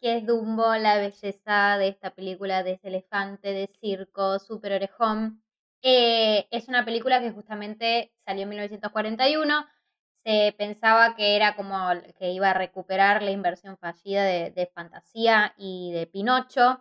Que 0.00 0.16
es 0.16 0.26
Dumbo, 0.26 0.74
la 0.76 0.96
belleza 0.98 1.76
de 1.78 1.88
esta 1.88 2.10
película 2.14 2.62
de 2.62 2.72
ese 2.72 2.88
elefante 2.88 3.52
de 3.52 3.70
circo, 3.80 4.38
super 4.38 4.72
orejón. 4.72 5.42
Eh, 5.82 6.46
es 6.50 6.68
una 6.68 6.84
película 6.84 7.20
que 7.20 7.30
justamente 7.30 8.12
salió 8.24 8.44
en 8.44 8.50
1941. 8.50 9.66
Se 10.14 10.54
pensaba 10.58 11.14
que 11.16 11.36
era 11.36 11.56
como 11.56 11.78
que 12.18 12.30
iba 12.32 12.50
a 12.50 12.54
recuperar 12.54 13.22
la 13.22 13.30
inversión 13.30 13.78
fallida 13.78 14.22
de, 14.24 14.50
de 14.50 14.66
Fantasía 14.66 15.54
y 15.56 15.92
de 15.92 16.06
Pinocho. 16.06 16.80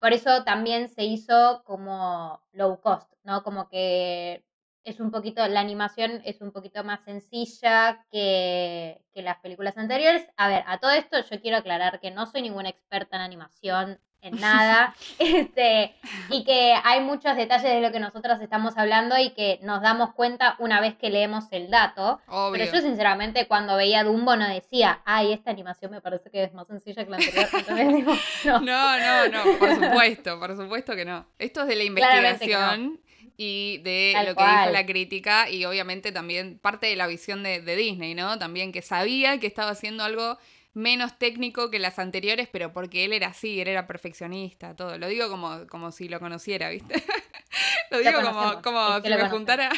Por 0.00 0.12
eso 0.12 0.44
también 0.44 0.88
se 0.88 1.04
hizo 1.04 1.62
como 1.64 2.42
low 2.52 2.80
cost, 2.80 3.12
¿no? 3.22 3.42
Como 3.44 3.68
que 3.68 4.44
es 4.84 5.00
un 5.00 5.10
poquito, 5.10 5.46
la 5.46 5.60
animación 5.60 6.22
es 6.24 6.40
un 6.40 6.52
poquito 6.52 6.82
más 6.84 7.04
sencilla 7.04 8.06
que, 8.10 9.02
que, 9.12 9.22
las 9.22 9.38
películas 9.40 9.76
anteriores. 9.76 10.26
A 10.36 10.48
ver, 10.48 10.64
a 10.66 10.78
todo 10.78 10.90
esto 10.92 11.18
yo 11.20 11.40
quiero 11.40 11.58
aclarar 11.58 12.00
que 12.00 12.10
no 12.10 12.26
soy 12.26 12.42
ninguna 12.42 12.70
experta 12.70 13.16
en 13.16 13.22
animación, 13.22 14.00
en 14.22 14.40
nada, 14.40 14.94
este, 15.18 15.94
y 16.28 16.44
que 16.44 16.74
hay 16.84 17.00
muchos 17.00 17.36
detalles 17.36 17.70
de 17.70 17.80
lo 17.80 17.92
que 17.92 18.00
nosotros 18.00 18.40
estamos 18.40 18.76
hablando 18.76 19.18
y 19.18 19.30
que 19.30 19.58
nos 19.62 19.82
damos 19.82 20.14
cuenta 20.14 20.56
una 20.58 20.80
vez 20.80 20.94
que 20.96 21.10
leemos 21.10 21.44
el 21.50 21.70
dato. 21.70 22.20
Pero 22.52 22.64
yo 22.64 22.80
sinceramente 22.80 23.46
cuando 23.46 23.76
veía 23.76 24.04
Dumbo 24.04 24.36
no 24.36 24.48
decía, 24.48 25.00
ay, 25.04 25.32
esta 25.32 25.50
animación 25.50 25.90
me 25.90 26.00
parece 26.00 26.30
que 26.30 26.44
es 26.44 26.52
más 26.52 26.66
sencilla 26.66 27.04
que 27.04 27.10
la 27.10 27.16
anterior. 27.16 28.16
no. 28.44 28.60
no, 28.60 29.28
no, 29.28 29.58
por 29.58 29.74
supuesto, 29.74 30.38
por 30.38 30.56
supuesto 30.56 30.96
que 30.96 31.04
no. 31.04 31.26
Esto 31.38 31.62
es 31.62 31.68
de 31.68 31.76
la 31.76 31.84
investigación. 31.84 33.00
Y 33.42 33.78
de 33.78 34.12
lo 34.26 34.34
que 34.34 34.44
dijo 34.44 34.70
la 34.70 34.84
crítica 34.84 35.48
y 35.48 35.64
obviamente 35.64 36.12
también 36.12 36.58
parte 36.58 36.88
de 36.88 36.96
la 36.96 37.06
visión 37.06 37.42
de, 37.42 37.62
de 37.62 37.74
Disney, 37.74 38.14
¿no? 38.14 38.38
También 38.38 38.70
que 38.70 38.82
sabía 38.82 39.40
que 39.40 39.46
estaba 39.46 39.70
haciendo 39.70 40.04
algo 40.04 40.36
menos 40.72 41.18
técnico 41.18 41.70
que 41.70 41.78
las 41.78 41.98
anteriores, 41.98 42.48
pero 42.50 42.72
porque 42.72 43.04
él 43.04 43.12
era 43.12 43.28
así, 43.28 43.60
él 43.60 43.68
era 43.68 43.86
perfeccionista, 43.86 44.74
todo. 44.76 44.98
Lo 44.98 45.08
digo 45.08 45.28
como, 45.28 45.66
como 45.66 45.90
si 45.90 46.08
lo 46.08 46.20
conociera, 46.20 46.70
¿viste? 46.70 46.94
lo 47.90 47.98
digo 47.98 48.20
como, 48.22 48.62
como 48.62 49.00
si 49.00 49.08
me 49.08 49.28
juntara, 49.28 49.70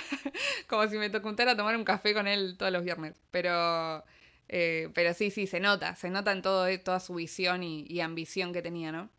como 0.69 0.87
si 0.89 0.99
me 0.99 1.11
juntara 1.11 1.53
a 1.53 1.57
tomar 1.57 1.77
un 1.77 1.85
café 1.85 2.15
con 2.15 2.27
él 2.27 2.57
todos 2.59 2.73
los 2.73 2.85
viernes. 2.85 3.21
Pero, 3.31 4.05
eh, 4.49 4.91
pero 4.95 5.15
sí, 5.15 5.31
sí, 5.31 5.47
se 5.47 5.61
nota, 5.61 5.97
se 5.97 6.11
nota 6.11 6.33
en 6.33 6.43
todo, 6.43 6.67
toda 6.81 7.01
su 7.01 7.15
visión 7.15 7.63
y, 7.63 7.87
y 7.89 8.01
ambición 8.01 8.53
que 8.53 8.63
tenía, 8.63 8.93
¿no? 8.93 9.11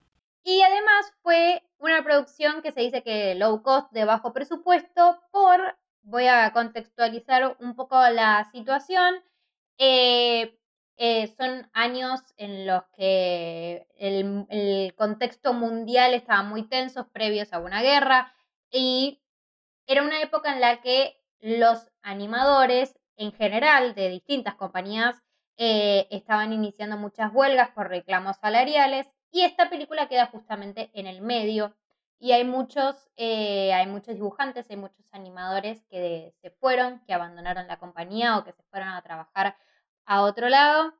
Y 0.44 0.62
además 0.62 1.14
fue 1.22 1.64
una 1.80 2.04
producción 2.04 2.62
que 2.62 2.72
se 2.72 2.82
dice 2.82 3.02
que 3.02 3.34
low 3.36 3.64
cost, 3.64 3.92
de 3.94 4.04
bajo 4.04 4.34
presupuesto, 4.34 5.22
por, 5.32 5.78
voy 6.02 6.28
a 6.28 6.52
contextualizar 6.52 7.56
un 7.60 7.76
poco 7.76 7.96
la 8.10 8.50
situación, 8.52 9.16
eh, 9.78 10.60
eh, 10.98 11.28
son 11.38 11.70
años 11.74 12.22
en 12.38 12.68
los 12.68 12.84
que 12.96 13.88
el, 13.98 14.94
contexto 14.96 15.54
mundial 15.54 16.14
estaba 16.14 16.44
muy 16.44 16.64
tenso, 16.64 17.10
previos 17.10 17.52
a 17.54 17.60
una 17.60 17.82
guerra, 17.82 18.34
y 18.72 19.22
era 19.88 20.04
una 20.04 20.22
época 20.22 20.54
en 20.54 20.62
la 20.62 20.82
que 20.82 21.20
los 21.40 21.90
animadores 22.02 22.96
en 23.18 23.32
general 23.34 23.96
de 23.96 24.10
distintas 24.10 24.56
compañías 24.56 25.22
eh, 25.58 26.08
estaban 26.10 26.54
iniciando 26.54 26.98
muchas 26.98 27.32
huelgas 27.34 27.70
por 27.72 27.90
reclamos 27.90 28.38
salariales 28.38 29.08
y 29.32 29.42
esta 29.42 29.70
película 29.70 30.08
queda 30.08 30.28
justamente 30.28 30.90
en 30.94 31.06
el 31.06 31.22
medio 31.22 31.76
y 32.20 32.32
hay 32.32 32.46
muchos, 32.46 33.10
eh, 33.18 33.74
hay 33.74 33.86
muchos 33.88 34.16
dibujantes, 34.16 34.66
hay 34.70 34.78
muchos 34.78 35.06
animadores 35.12 35.84
que 35.90 36.34
se 36.42 36.52
fueron, 36.52 37.02
que 37.06 37.14
abandonaron 37.14 37.68
la 37.68 37.80
compañía 37.80 38.38
o 38.38 38.46
que 38.46 38.54
se 38.54 38.64
fueron 38.72 38.90
a 38.90 39.02
trabajar 39.02 39.58
a 40.06 40.22
otro 40.22 40.50
lado. 40.50 40.94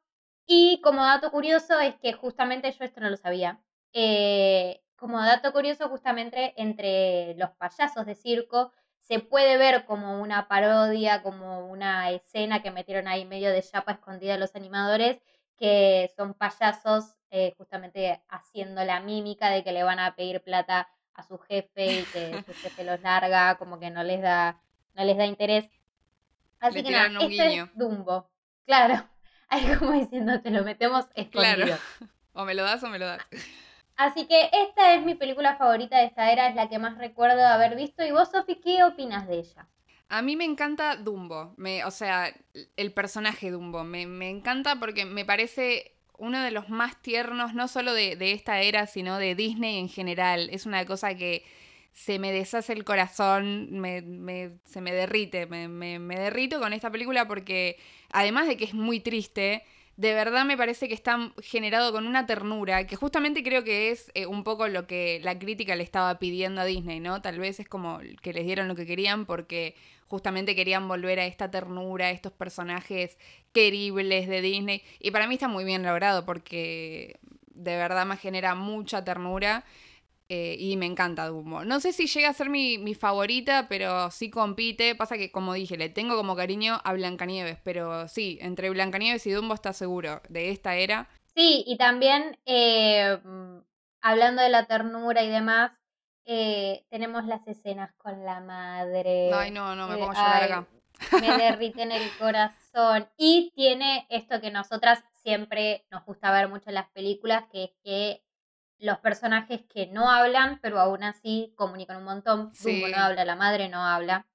Y 0.46 0.82
como 0.82 1.04
dato 1.04 1.32
curioso 1.32 1.80
es 1.80 1.96
que 1.96 2.14
justamente 2.14 2.72
yo 2.72 2.86
esto 2.86 3.02
no 3.02 3.10
lo 3.10 3.18
sabía. 3.18 3.60
Eh, 3.94 4.82
como 4.96 5.22
dato 5.22 5.52
curioso, 5.52 5.90
justamente 5.90 6.54
entre 6.58 7.36
los 7.36 7.52
payasos 7.52 8.06
de 8.06 8.16
circo 8.16 8.72
se 9.00 9.20
puede 9.20 9.58
ver 9.58 9.86
como 9.86 10.22
una 10.22 10.48
parodia, 10.48 11.22
como 11.22 11.68
una 11.68 12.10
escena 12.12 12.62
que 12.62 12.72
metieron 12.72 13.08
ahí 13.08 13.26
medio 13.26 13.52
de 13.52 13.62
chapa 13.62 13.94
escondida 13.94 14.38
los 14.38 14.56
animadores, 14.56 15.20
que 15.58 16.10
son 16.16 16.34
payasos 16.34 17.16
eh, 17.30 17.54
justamente 17.58 18.22
haciendo 18.30 18.84
la 18.86 19.02
mímica 19.02 19.50
de 19.50 19.64
que 19.64 19.74
le 19.74 19.84
van 19.84 20.00
a 20.00 20.16
pedir 20.16 20.42
plata 20.42 20.88
a 21.16 21.24
su 21.24 21.38
jefe 21.38 22.00
y 22.00 22.04
que 22.04 22.44
su 22.46 22.54
jefe 22.54 22.84
los 22.84 23.02
larga, 23.02 23.58
como 23.58 23.80
que 23.80 23.90
no 23.90 24.04
les 24.04 24.22
da, 24.22 24.62
no 24.94 25.04
les 25.04 25.18
da 25.18 25.26
interés. 25.26 25.70
Así 26.60 26.82
que 26.82 26.92
nada, 26.92 27.10
este 27.20 27.60
es 27.60 27.76
Dumbo. 27.76 28.30
Claro, 28.66 29.08
ahí 29.50 29.76
como 29.78 29.92
diciendo, 29.92 30.42
te 30.42 30.52
lo 30.52 30.64
metemos 30.64 31.06
escondido. 31.16 31.66
Claro. 31.66 31.78
O 32.36 32.46
me 32.46 32.56
lo 32.56 32.64
das 32.64 32.84
o 32.84 32.90
me 32.90 32.98
lo 32.98 33.06
das. 33.06 33.22
Así 33.96 34.26
que 34.26 34.50
esta 34.52 34.96
es 34.96 35.06
mi 35.06 35.14
película 35.14 35.56
favorita 35.56 36.00
de 36.00 36.06
esta 36.06 36.32
era, 36.32 36.48
es 36.48 36.56
la 36.56 36.68
que 36.68 36.80
más 36.80 36.98
recuerdo 36.98 37.46
haber 37.46 37.76
visto. 37.76 38.04
¿Y 38.04 38.12
vos, 38.12 38.32
Sofi, 38.32 38.56
qué 38.56 38.84
opinas 38.84 39.28
de 39.28 39.38
ella? 39.38 39.68
A 40.10 40.24
mí 40.24 40.36
me 40.36 40.46
encanta 40.46 40.96
Dumbo, 40.96 41.54
me, 41.58 41.86
o 41.86 41.92
sea, 41.92 42.34
el 42.76 42.92
personaje 42.92 43.52
Dumbo. 43.52 43.84
Me, 43.84 44.08
me, 44.08 44.32
encanta 44.32 44.80
porque 44.80 45.06
me 45.06 45.26
parece 45.26 45.96
uno 46.18 46.42
de 46.42 46.50
los 46.50 46.70
más 46.70 47.00
tiernos, 47.04 47.54
no 47.54 47.68
solo 47.68 47.94
de, 47.94 48.16
de 48.16 48.32
esta 48.32 48.62
era, 48.62 48.88
sino 48.88 49.20
de 49.20 49.36
Disney 49.36 49.78
en 49.78 49.90
general. 49.90 50.50
Es 50.52 50.66
una 50.66 50.88
cosa 50.88 51.14
que 51.14 51.46
se 51.94 52.18
me 52.20 52.32
deshace 52.32 52.74
el 52.74 52.84
corazón, 52.84 53.80
me, 53.80 54.02
se 54.66 54.82
me 54.82 54.92
derrite, 54.92 55.46
me, 55.46 55.68
me, 55.68 56.16
derrito 56.16 56.60
con 56.60 56.74
esta 56.74 56.92
película 56.92 57.28
porque 57.28 57.78
además 58.12 58.48
de 58.48 58.58
que 58.58 58.66
es 58.66 58.74
muy 58.74 59.00
triste, 59.00 59.64
de 59.96 60.14
verdad 60.16 60.44
me 60.44 60.58
parece 60.58 60.88
que 60.88 60.96
está 60.96 61.32
generado 61.44 61.92
con 61.92 62.08
una 62.08 62.26
ternura, 62.26 62.88
que 62.88 62.96
justamente 62.96 63.44
creo 63.44 63.64
que 63.64 63.92
es 63.92 64.12
eh, 64.16 64.26
un 64.26 64.44
poco 64.44 64.68
lo 64.68 64.88
que 64.88 65.22
la 65.24 65.38
crítica 65.38 65.76
le 65.76 65.84
estaba 65.84 66.18
pidiendo 66.18 66.62
a 66.62 66.66
Disney, 66.66 67.00
¿no? 67.00 67.22
Tal 67.22 67.38
vez 67.38 67.60
es 67.60 67.68
como 67.68 68.00
que 68.24 68.34
les 68.34 68.46
dieron 68.46 68.68
lo 68.68 68.76
que 68.76 68.88
querían 68.88 69.28
porque 69.28 69.76
justamente 70.08 70.56
querían 70.56 70.88
volver 70.88 71.20
a 71.20 71.26
esta 71.26 71.52
ternura, 71.52 72.08
a 72.08 72.12
estos 72.12 72.32
personajes 72.32 73.20
queribles 73.52 74.28
de 74.28 74.42
Disney. 74.42 74.84
Y 75.00 75.12
para 75.12 75.28
mí 75.28 75.36
está 75.36 75.48
muy 75.48 75.64
bien 75.64 75.84
logrado 75.84 76.26
porque 76.26 77.20
de 77.54 77.76
verdad 77.78 78.06
me 78.08 78.18
genera 78.18 78.56
mucha 78.56 79.04
ternura. 79.04 79.64
Eh, 80.30 80.56
y 80.58 80.78
me 80.78 80.86
encanta 80.86 81.28
Dumbo. 81.28 81.66
No 81.66 81.80
sé 81.80 81.92
si 81.92 82.08
llega 82.08 82.30
a 82.30 82.34
ser 82.34 82.50
mi, 82.50 82.96
favorita, 82.96 83.68
pero 83.68 84.10
sí 84.10 84.30
compite. 84.30 84.96
Pasa 84.96 85.18
que, 85.18 85.32
como 85.32 85.54
dije, 85.54 85.78
le 85.78 85.90
tengo 85.90 86.16
como 86.16 86.36
cariño 86.36 86.80
a 86.84 86.94
Blancanieves, 86.94 87.60
pero 87.64 88.08
sí, 88.08 88.38
entre 88.42 88.70
Blancanieves 88.70 89.28
y 89.28 89.32
Dumbo 89.32 89.54
está 89.54 89.74
seguro 89.74 90.22
de 90.30 90.52
esta 90.52 90.76
era. 90.76 91.10
Sí, 91.36 91.64
y 91.68 91.78
también 91.78 92.38
eh, 92.46 93.18
hablando 94.02 94.42
de 94.42 94.50
la 94.50 94.66
ternura 94.66 95.24
y 95.24 95.30
demás, 95.30 95.72
eh, 96.26 96.86
tenemos 96.90 97.26
las 97.26 97.46
escenas 97.48 97.94
con 97.98 98.24
la 98.24 98.40
madre. 98.40 99.32
Ay, 99.34 99.52
no, 99.52 99.76
no, 99.76 99.88
me 99.88 99.98
pongo 99.98 100.12
a 100.12 100.16
llorar 100.16 100.44
acá. 100.44 100.68
Me 101.20 101.38
derriten 101.38 101.92
el 101.92 102.10
corazón. 102.18 103.10
Y 103.18 103.52
tiene 103.56 104.08
esto 104.10 104.40
que 104.40 104.52
nosotras 104.52 105.04
siempre 105.22 105.86
nos 105.92 106.06
gusta 106.06 106.32
ver 106.32 106.48
mucho 106.48 106.70
en 106.70 106.76
las 106.76 106.90
películas, 106.92 107.44
que 107.52 107.66
es 107.66 107.72
que 107.84 108.23
los 108.84 109.00
personajes 109.00 109.62
que 109.74 109.88
no 109.88 110.12
hablan, 110.12 110.60
pero 110.62 110.80
aún 110.80 111.04
así 111.04 111.54
comunican 111.56 111.98
un 111.98 112.04
montón. 112.04 112.52
Dumbo 112.62 112.90
no 112.90 112.98
habla, 112.98 113.24
la 113.24 113.38
madre 113.38 113.70
no 113.70 113.82
habla. 113.82 114.28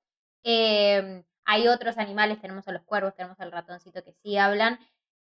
Em, 0.42 1.22
hay 1.44 1.68
otros 1.68 1.98
animales, 1.98 2.40
tenemos 2.40 2.66
a 2.66 2.72
los 2.72 2.82
cuervos, 2.82 3.14
tenemos 3.14 3.38
al 3.40 3.52
ratoncito 3.52 4.02
que 4.02 4.14
sí 4.22 4.38
hablan. 4.38 4.78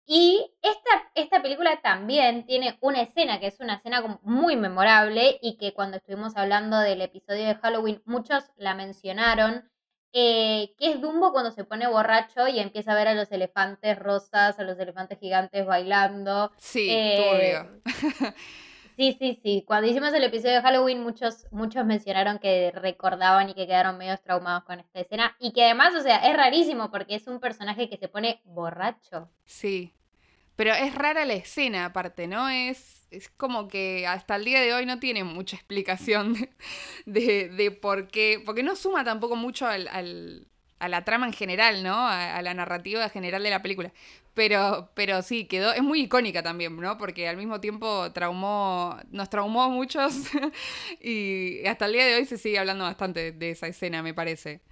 Y 0.04 0.52
esta, 0.60 0.90
esta 1.14 1.40
película 1.40 1.80
también 1.80 2.44
tiene 2.46 2.76
una 2.80 3.02
escena 3.02 3.38
que 3.38 3.46
es 3.46 3.60
una 3.60 3.74
escena 3.74 4.18
muy 4.22 4.56
memorable 4.56 5.38
y 5.40 5.56
que 5.56 5.72
cuando 5.72 5.98
estuvimos 5.98 6.36
hablando 6.36 6.80
del 6.80 7.00
episodio 7.00 7.46
de 7.46 7.54
Halloween 7.54 8.02
muchos 8.04 8.50
la 8.56 8.74
mencionaron, 8.74 9.70
eh, 10.12 10.74
que 10.78 10.90
es 10.90 11.00
Dumbo 11.00 11.30
cuando 11.30 11.52
se 11.52 11.62
pone 11.62 11.86
borracho 11.86 12.48
y 12.48 12.58
empieza 12.58 12.90
a 12.90 12.96
ver 12.96 13.06
a 13.06 13.14
los 13.14 13.30
elefantes 13.30 13.96
rosas, 13.96 14.58
a 14.58 14.64
los 14.64 14.80
elefantes 14.80 15.20
gigantes 15.20 15.64
bailando. 15.64 16.50
Sí, 16.56 16.88
eh, 16.90 17.64
Sí, 19.02 19.16
sí, 19.18 19.40
sí. 19.42 19.64
Cuando 19.66 19.90
hicimos 19.90 20.14
el 20.14 20.22
episodio 20.22 20.54
de 20.54 20.62
Halloween, 20.62 21.02
muchos, 21.02 21.46
muchos 21.50 21.84
mencionaron 21.84 22.38
que 22.38 22.70
recordaban 22.70 23.50
y 23.50 23.54
que 23.54 23.66
quedaron 23.66 23.98
medio 23.98 24.16
traumados 24.18 24.62
con 24.62 24.78
esta 24.78 25.00
escena. 25.00 25.36
Y 25.40 25.52
que 25.52 25.64
además, 25.64 25.92
o 25.96 26.02
sea, 26.02 26.18
es 26.18 26.36
rarísimo 26.36 26.88
porque 26.92 27.16
es 27.16 27.26
un 27.26 27.40
personaje 27.40 27.88
que 27.88 27.96
se 27.96 28.06
pone 28.06 28.40
borracho. 28.44 29.28
Sí. 29.44 29.92
Pero 30.54 30.72
es 30.74 30.94
rara 30.94 31.24
la 31.24 31.32
escena, 31.32 31.86
aparte, 31.86 32.28
¿no? 32.28 32.48
Es, 32.48 33.08
es 33.10 33.28
como 33.28 33.66
que 33.66 34.06
hasta 34.06 34.36
el 34.36 34.44
día 34.44 34.60
de 34.60 34.72
hoy 34.72 34.86
no 34.86 35.00
tiene 35.00 35.24
mucha 35.24 35.56
explicación 35.56 36.36
de, 37.04 37.48
de, 37.48 37.72
por 37.72 38.06
qué. 38.06 38.40
Porque 38.46 38.62
no 38.62 38.76
suma 38.76 39.02
tampoco 39.02 39.34
mucho 39.34 39.66
al, 39.66 40.46
a 40.78 40.88
la 40.88 41.02
trama 41.02 41.26
en 41.26 41.32
general, 41.32 41.82
¿no? 41.82 41.96
A, 41.96 42.36
a, 42.36 42.42
la 42.42 42.54
narrativa 42.54 43.08
general 43.08 43.42
de 43.42 43.50
la 43.50 43.62
película. 43.62 43.92
Pero, 44.34 44.90
pero 44.94 45.20
sí, 45.20 45.46
quedó, 45.46 45.72
es 45.72 45.82
muy 45.82 46.02
icónica 46.02 46.42
también, 46.42 46.74
¿no? 46.76 46.96
Porque 46.96 47.28
al 47.28 47.36
mismo 47.36 47.60
tiempo 47.60 48.10
traumó, 48.12 48.96
nos 49.10 49.28
traumó 49.28 49.62
a 49.62 49.68
muchos 49.68 50.14
y 51.00 51.66
hasta 51.66 51.86
el 51.86 51.92
día 51.92 52.06
de 52.06 52.14
hoy 52.16 52.24
se 52.24 52.38
sigue 52.38 52.58
hablando 52.58 52.84
bastante 52.84 53.32
de 53.32 53.50
esa 53.50 53.66
escena, 53.66 54.02
me 54.02 54.14
parece. 54.14 54.62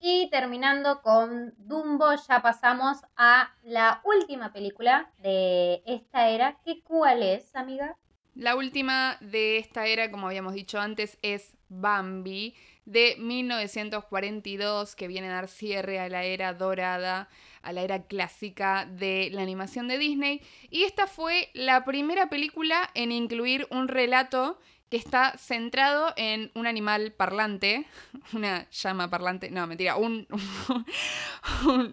Y 0.00 0.28
terminando 0.30 1.00
con 1.00 1.54
Dumbo, 1.56 2.14
ya 2.28 2.42
pasamos 2.42 2.98
a 3.16 3.54
la 3.62 4.02
última 4.04 4.52
película 4.52 5.10
de 5.18 5.82
esta 5.86 6.28
era. 6.28 6.58
¿Qué 6.64 6.82
cuál 6.82 7.22
es, 7.22 7.56
amiga? 7.56 7.96
La 8.34 8.54
última 8.54 9.16
de 9.22 9.56
esta 9.56 9.86
era, 9.86 10.10
como 10.10 10.26
habíamos 10.26 10.52
dicho 10.52 10.78
antes, 10.78 11.16
es 11.22 11.56
Bambi 11.70 12.54
de 12.86 13.16
1942, 13.18 14.96
que 14.96 15.08
viene 15.08 15.28
a 15.28 15.34
dar 15.34 15.48
cierre 15.48 16.00
a 16.00 16.08
la 16.08 16.24
era 16.24 16.54
dorada, 16.54 17.28
a 17.62 17.72
la 17.72 17.82
era 17.82 18.04
clásica 18.04 18.86
de 18.86 19.28
la 19.32 19.42
animación 19.42 19.88
de 19.88 19.98
Disney. 19.98 20.40
Y 20.70 20.84
esta 20.84 21.06
fue 21.06 21.50
la 21.52 21.84
primera 21.84 22.30
película 22.30 22.90
en 22.94 23.12
incluir 23.12 23.66
un 23.70 23.88
relato 23.88 24.58
que 24.90 24.96
está 24.96 25.36
centrado 25.36 26.12
en 26.16 26.52
un 26.54 26.66
animal 26.66 27.12
parlante, 27.12 27.86
una 28.32 28.68
llama 28.70 29.10
parlante, 29.10 29.50
no, 29.50 29.66
mentira, 29.66 29.96
un, 29.98 30.26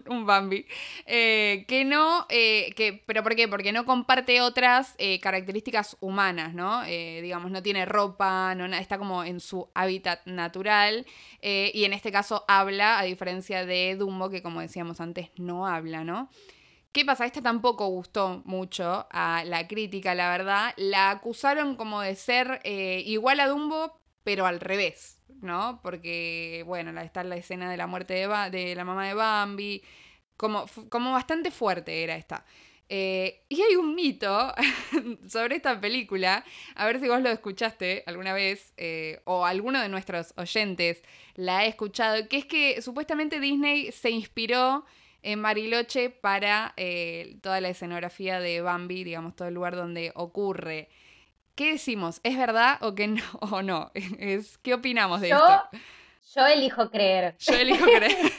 un, 0.06 0.26
Bambi, 0.26 0.66
eh, 1.06 1.64
que 1.66 1.84
no, 1.84 2.26
eh, 2.28 2.72
que, 2.76 3.02
pero 3.06 3.22
¿por 3.22 3.34
qué? 3.34 3.48
Porque 3.48 3.72
no 3.72 3.84
comparte 3.84 4.40
otras 4.40 4.94
eh, 4.98 5.18
características 5.20 5.96
humanas, 6.00 6.54
¿no? 6.54 6.84
digamos, 6.84 7.50
no 7.50 7.62
tiene 7.62 7.84
ropa, 7.84 8.54
no, 8.54 8.66
está 8.76 8.98
como 8.98 9.24
en 9.24 9.40
su 9.40 9.68
hábitat 9.74 10.24
natural, 10.26 11.06
y 11.40 11.84
en 11.84 11.92
este 11.92 12.12
caso 12.12 12.44
habla, 12.48 12.98
a 12.98 13.04
diferencia 13.04 13.66
de 13.66 13.96
Dumbo, 13.96 14.30
que 14.30 14.42
como 14.42 14.60
decíamos 14.60 15.00
antes, 15.00 15.30
no 15.36 15.66
habla, 15.66 16.04
¿no? 16.04 16.28
¿Qué 16.94 17.04
pasa? 17.04 17.26
Esta 17.26 17.42
tampoco 17.42 17.88
gustó 17.88 18.40
mucho 18.44 19.08
a 19.10 19.42
la 19.44 19.66
crítica, 19.66 20.14
la 20.14 20.30
verdad. 20.30 20.72
La 20.76 21.10
acusaron 21.10 21.74
como 21.74 22.00
de 22.00 22.14
ser 22.14 22.60
eh, 22.62 23.02
igual 23.04 23.40
a 23.40 23.48
Dumbo, 23.48 24.00
pero 24.22 24.46
al 24.46 24.60
revés, 24.60 25.18
¿no? 25.42 25.80
Porque, 25.82 26.62
bueno, 26.66 26.98
está 27.00 27.24
la 27.24 27.34
escena 27.34 27.68
de 27.68 27.76
la 27.76 27.88
muerte 27.88 28.14
de, 28.14 28.28
de 28.52 28.76
la 28.76 28.84
mamá 28.84 29.08
de 29.08 29.14
Bambi. 29.14 29.82
Como, 30.36 30.66
bastante 30.92 31.50
fuerte 31.50 32.04
era 32.04 32.14
esta. 32.14 32.46
Eh, 32.88 33.44
y 33.48 33.60
hay 33.60 33.74
un 33.74 33.96
mito 33.96 34.54
sobre 35.28 35.56
esta 35.56 35.80
película, 35.80 36.44
a 36.76 36.86
ver 36.86 37.00
si 37.00 37.08
vos 37.08 37.20
lo 37.20 37.30
escuchaste 37.30 38.04
alguna 38.06 38.34
vez 38.34 38.72
eh, 38.76 39.20
o 39.24 39.44
alguno 39.44 39.80
de 39.80 39.88
nuestros 39.88 40.32
oyentes 40.36 41.02
la 41.34 41.58
ha 41.58 41.64
escuchado, 41.64 42.28
que 42.28 42.36
es 42.36 42.46
que 42.46 42.80
supuestamente 42.82 43.40
Disney 43.40 43.90
se 43.90 44.10
inspiró 44.10 44.84
en 45.24 45.40
Mariloche 45.40 46.10
para 46.10 46.74
eh, 46.76 47.38
toda 47.42 47.60
la 47.60 47.70
escenografía 47.70 48.40
de 48.40 48.60
Bambi, 48.60 49.04
digamos, 49.04 49.34
todo 49.34 49.48
el 49.48 49.54
lugar 49.54 49.74
donde 49.74 50.12
ocurre. 50.14 50.88
¿Qué 51.54 51.72
decimos? 51.72 52.20
¿Es 52.22 52.36
verdad 52.36 52.78
o 52.82 52.94
que 52.94 53.08
no? 53.08 53.22
¿O 53.40 53.62
no? 53.62 53.90
Es, 53.94 54.58
¿Qué 54.58 54.74
opinamos 54.74 55.20
de 55.20 55.30
esto? 55.30 55.62
Yo 56.34 56.46
elijo 56.46 56.90
creer. 56.90 57.36
Yo 57.38 57.54
elijo 57.54 57.84
creer. 57.84 58.16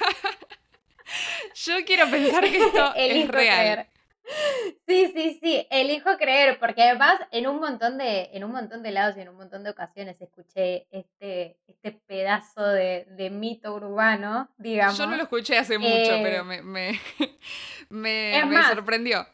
yo 1.55 1.73
quiero 1.85 2.09
pensar 2.09 2.43
que 2.43 2.57
esto 2.57 2.93
es 2.95 3.27
real. 3.27 3.87
Sí, 4.87 5.11
sí, 5.15 5.39
sí, 5.41 5.67
elijo 5.69 6.17
creer, 6.17 6.57
porque 6.59 6.83
además 6.83 7.19
en 7.31 7.47
un 7.47 7.59
montón 7.59 7.97
de, 7.97 8.29
en 8.33 8.43
un 8.43 8.51
montón 8.51 8.81
de 8.83 8.91
lados 8.91 9.17
y 9.17 9.21
en 9.21 9.29
un 9.29 9.35
montón 9.35 9.63
de 9.63 9.69
ocasiones 9.69 10.19
escuché 10.21 10.87
este, 10.91 11.57
este 11.67 11.91
pedazo 11.91 12.65
de, 12.67 13.29
mito 13.31 13.73
urbano, 13.73 14.49
digamos. 14.57 14.97
Yo 14.97 15.07
no 15.07 15.15
lo 15.15 15.23
escuché 15.23 15.57
hace 15.57 15.77
mucho, 15.77 16.11
pero 16.23 16.41
eh, 16.41 16.43
me, 16.43 16.61
me, 16.61 16.99
me, 18.45 18.63
sorprendió. 18.63 19.27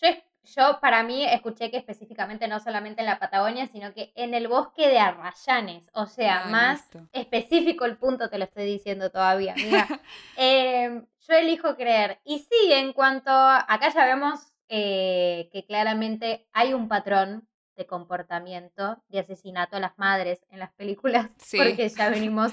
Yo, 0.00 0.08
yo 0.54 0.78
para 0.80 1.02
mí 1.02 1.24
escuché 1.24 1.70
que 1.70 1.76
específicamente 1.76 2.48
no 2.48 2.60
solamente 2.60 3.00
en 3.00 3.06
la 3.06 3.18
Patagonia, 3.18 3.66
sino 3.66 3.92
que 3.92 4.12
en 4.14 4.34
el 4.34 4.48
bosque 4.48 4.88
de 4.88 4.98
Arrayanes, 4.98 5.84
o 5.94 6.06
sea, 6.06 6.44
más 6.44 6.88
específico 7.12 7.84
el 7.84 7.96
punto 7.96 8.28
te 8.28 8.38
lo 8.38 8.44
estoy 8.44 8.64
diciendo 8.64 9.10
todavía. 9.10 9.54
Mira, 9.56 9.86
em, 10.36 11.06
yo 11.26 11.34
elijo 11.34 11.76
creer. 11.76 12.20
Y 12.24 12.40
sí, 12.40 12.72
en 12.72 12.92
cuanto, 12.92 13.30
acá 13.30 13.88
ya 13.88 14.04
vemos 14.04 14.52
eh, 14.68 15.48
que 15.52 15.64
claramente 15.64 16.46
hay 16.52 16.74
un 16.74 16.88
patrón 16.88 17.48
de 17.76 17.86
comportamiento 17.86 19.02
de 19.08 19.20
asesinato 19.20 19.76
a 19.76 19.80
las 19.80 19.98
madres 19.98 20.44
en 20.50 20.58
las 20.58 20.72
películas, 20.72 21.30
porque 21.56 21.88
ya 21.88 22.10
venimos 22.10 22.52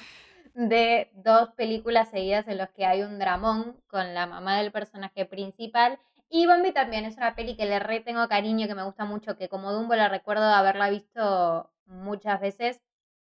de 0.54 1.10
dos 1.14 1.50
películas 1.52 2.10
seguidas 2.10 2.48
en 2.48 2.58
las 2.58 2.70
que 2.72 2.86
hay 2.86 3.02
un 3.02 3.20
dramón 3.20 3.78
con 3.88 4.14
la 4.14 4.26
mamá 4.26 4.58
del 4.58 4.72
personaje 4.72 5.26
principal. 5.26 6.00
Y 6.30 6.46
Bambi 6.46 6.72
también 6.72 7.06
es 7.06 7.18
una 7.18 7.36
peli 7.36 7.56
que 7.56 7.66
le 7.66 7.80
re 7.80 8.02
tengo 8.02 8.28
cariño, 8.28 8.68
que 8.68 8.76
me 8.76 8.84
gusta 8.84 9.04
mucho, 9.06 9.36
que 9.36 9.50
como 9.50 9.72
Dumbo 9.74 9.96
la 9.96 10.10
recuerdo 10.10 10.44
haberla 10.44 10.90
visto 10.90 11.72
muchas 11.88 12.40
veces. 12.40 12.80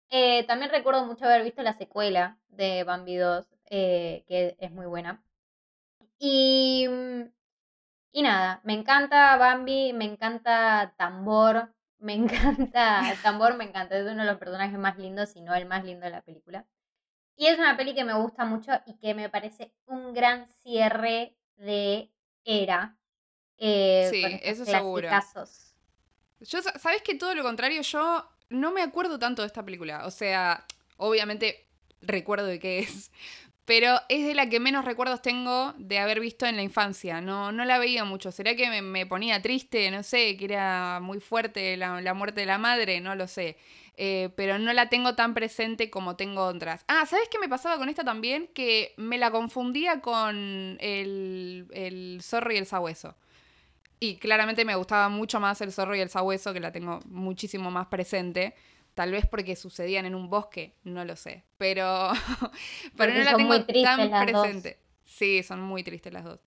Eh, 0.10 0.46
también 0.48 0.72
recuerdo 0.72 1.06
mucho 1.06 1.26
haber 1.26 1.44
visto 1.44 1.62
la 1.64 1.74
secuela 1.74 2.40
de 2.50 2.84
Bambi 2.86 3.18
2, 3.18 3.48
eh, 3.70 4.24
que 4.28 4.56
es 4.60 4.72
muy 4.72 4.86
buena. 4.86 5.24
Y, 6.20 6.88
mm, 6.90 7.24
y 8.14 8.22
nada, 8.24 8.62
me 8.64 8.74
encanta 8.74 9.38
Bambi, 9.38 9.94
me 9.94 10.06
encanta 10.06 10.94
Tambor, 10.98 11.74
me 12.00 12.14
encanta, 12.74 13.02
Tambor 13.24 13.56
me 13.58 13.66
encanta, 13.66 13.98
es 13.98 14.04
uno 14.04 14.24
de 14.24 14.30
los 14.32 14.38
personajes 14.40 14.80
más 14.80 14.98
lindos, 14.98 15.30
si 15.32 15.42
no 15.42 15.54
el 15.56 15.66
más 15.66 15.84
lindo 15.86 16.06
de 16.06 16.12
la 16.12 16.22
película. 16.22 16.66
Y 17.38 17.48
es 17.48 17.60
una 17.60 17.78
peli 17.78 17.94
que 17.96 18.06
me 18.06 18.14
gusta 18.14 18.46
mucho 18.46 18.72
y 18.86 18.98
que 19.00 19.14
me 19.16 19.30
parece 19.30 19.74
un 19.88 20.14
gran 20.14 20.48
cierre 20.48 21.38
de 21.58 22.12
era. 22.46 22.96
Eh, 23.58 24.08
sí, 24.12 24.24
eso 24.44 24.66
seguro. 24.66 25.10
Yo, 26.42 26.62
¿sabes 26.62 27.02
que 27.02 27.16
todo 27.16 27.34
lo 27.34 27.44
contrario? 27.44 27.82
Yo 27.82 28.30
no 28.50 28.72
me 28.72 28.82
acuerdo 28.82 29.20
tanto 29.20 29.42
de 29.42 29.48
esta 29.48 29.64
película. 29.64 30.06
O 30.06 30.12
sea, 30.12 30.66
obviamente 30.98 31.66
recuerdo 32.02 32.46
de 32.46 32.60
qué 32.60 32.80
es, 32.80 33.12
pero 33.66 34.00
es 34.10 34.26
de 34.28 34.36
la 34.36 34.48
que 34.48 34.60
menos 34.60 34.86
recuerdos 34.86 35.24
tengo 35.24 35.74
de 35.78 35.98
haber 35.98 36.20
visto 36.20 36.46
en 36.46 36.56
la 36.56 36.62
infancia. 36.62 37.20
No, 37.20 37.52
no 37.52 37.66
la 37.66 37.80
veía 37.80 38.06
mucho. 38.06 38.32
¿Será 38.32 38.56
que 38.56 38.82
me, 38.82 39.06
ponía 39.08 39.42
triste? 39.42 39.90
No 39.90 40.04
sé, 40.04 40.38
que 40.38 40.46
era 40.46 41.00
muy 41.02 41.20
fuerte 41.20 41.76
la, 41.76 42.14
muerte 42.14 42.42
de 42.42 42.46
la 42.46 42.60
madre, 42.60 43.02
no 43.02 43.16
lo 43.16 43.28
sé. 43.28 43.58
Eh, 43.98 44.30
pero 44.36 44.60
no 44.60 44.72
la 44.74 44.90
tengo 44.90 45.16
tan 45.16 45.34
presente 45.34 45.90
como 45.90 46.16
tengo 46.16 46.46
otras. 46.46 46.86
Ah, 46.88 47.08
¿sabes 47.08 47.28
qué 47.30 47.40
me 47.40 47.50
pasaba 47.50 47.78
con 47.78 47.90
esta 47.90 48.04
también? 48.04 48.50
Que 48.54 48.94
me 48.98 49.18
la 49.18 49.32
confundía 49.32 50.00
con 50.00 50.78
el, 50.80 51.66
el 51.72 52.20
zorro 52.22 52.54
y 52.54 52.58
el 52.58 52.68
sabueso. 52.68 53.16
Y 54.00 54.18
claramente 54.18 54.64
me 54.64 54.76
gustaba 54.76 55.10
mucho 55.10 55.40
más 55.40 55.60
el 55.62 55.72
zorro 55.72 55.96
y 55.96 56.02
el 56.02 56.10
sabueso, 56.10 56.54
que 56.54 56.60
la 56.60 56.72
tengo 56.72 57.00
muchísimo 57.08 57.72
más 57.72 57.88
presente. 57.88 58.54
Tal 58.96 59.12
vez 59.12 59.28
porque 59.28 59.56
sucedían 59.56 60.06
en 60.06 60.16
un 60.16 60.30
bosque, 60.30 60.74
no 60.84 61.06
lo 61.06 61.16
sé. 61.16 61.44
Pero, 61.58 62.10
pero 62.98 63.14
no 63.14 63.24
la 63.24 63.36
tengo 63.36 63.64
tan 63.84 64.26
presente. 64.26 64.80
Sí, 65.04 65.44
son 65.44 65.62
muy 65.62 65.84
tristes 65.84 66.12
las 66.12 66.24
dos. 66.24 66.40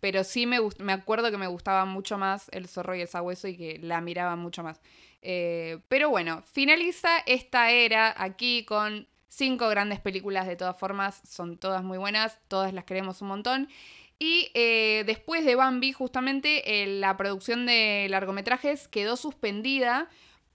Pero 0.00 0.24
sí 0.24 0.46
me, 0.46 0.58
me 0.78 0.92
acuerdo 0.92 1.30
que 1.30 1.36
me 1.36 1.48
gustaba 1.48 1.84
mucho 1.84 2.16
más 2.16 2.48
el 2.52 2.68
zorro 2.68 2.94
y 2.94 3.00
el 3.00 3.08
sabueso 3.08 3.48
y 3.48 3.56
que 3.56 3.78
la 3.80 4.00
miraba 4.00 4.36
mucho 4.36 4.62
más. 4.62 4.80
Eh, 5.20 5.80
pero 5.88 6.08
bueno, 6.08 6.42
finaliza 6.52 7.18
esta 7.26 7.70
era 7.72 8.14
aquí 8.16 8.64
con 8.64 9.08
cinco 9.28 9.68
grandes 9.68 9.98
películas 9.98 10.46
de 10.46 10.54
todas 10.54 10.78
formas. 10.78 11.20
Son 11.28 11.58
todas 11.58 11.82
muy 11.82 11.98
buenas, 11.98 12.38
todas 12.46 12.72
las 12.72 12.84
queremos 12.84 13.20
un 13.20 13.28
montón. 13.28 13.68
Y 14.18 14.50
eh, 14.54 15.02
después 15.06 15.44
de 15.44 15.56
Bambi, 15.56 15.92
justamente 15.92 16.82
eh, 16.82 16.86
la 16.86 17.16
producción 17.16 17.66
de 17.66 18.06
largometrajes 18.08 18.88
quedó 18.88 19.16
suspendida 19.16 20.08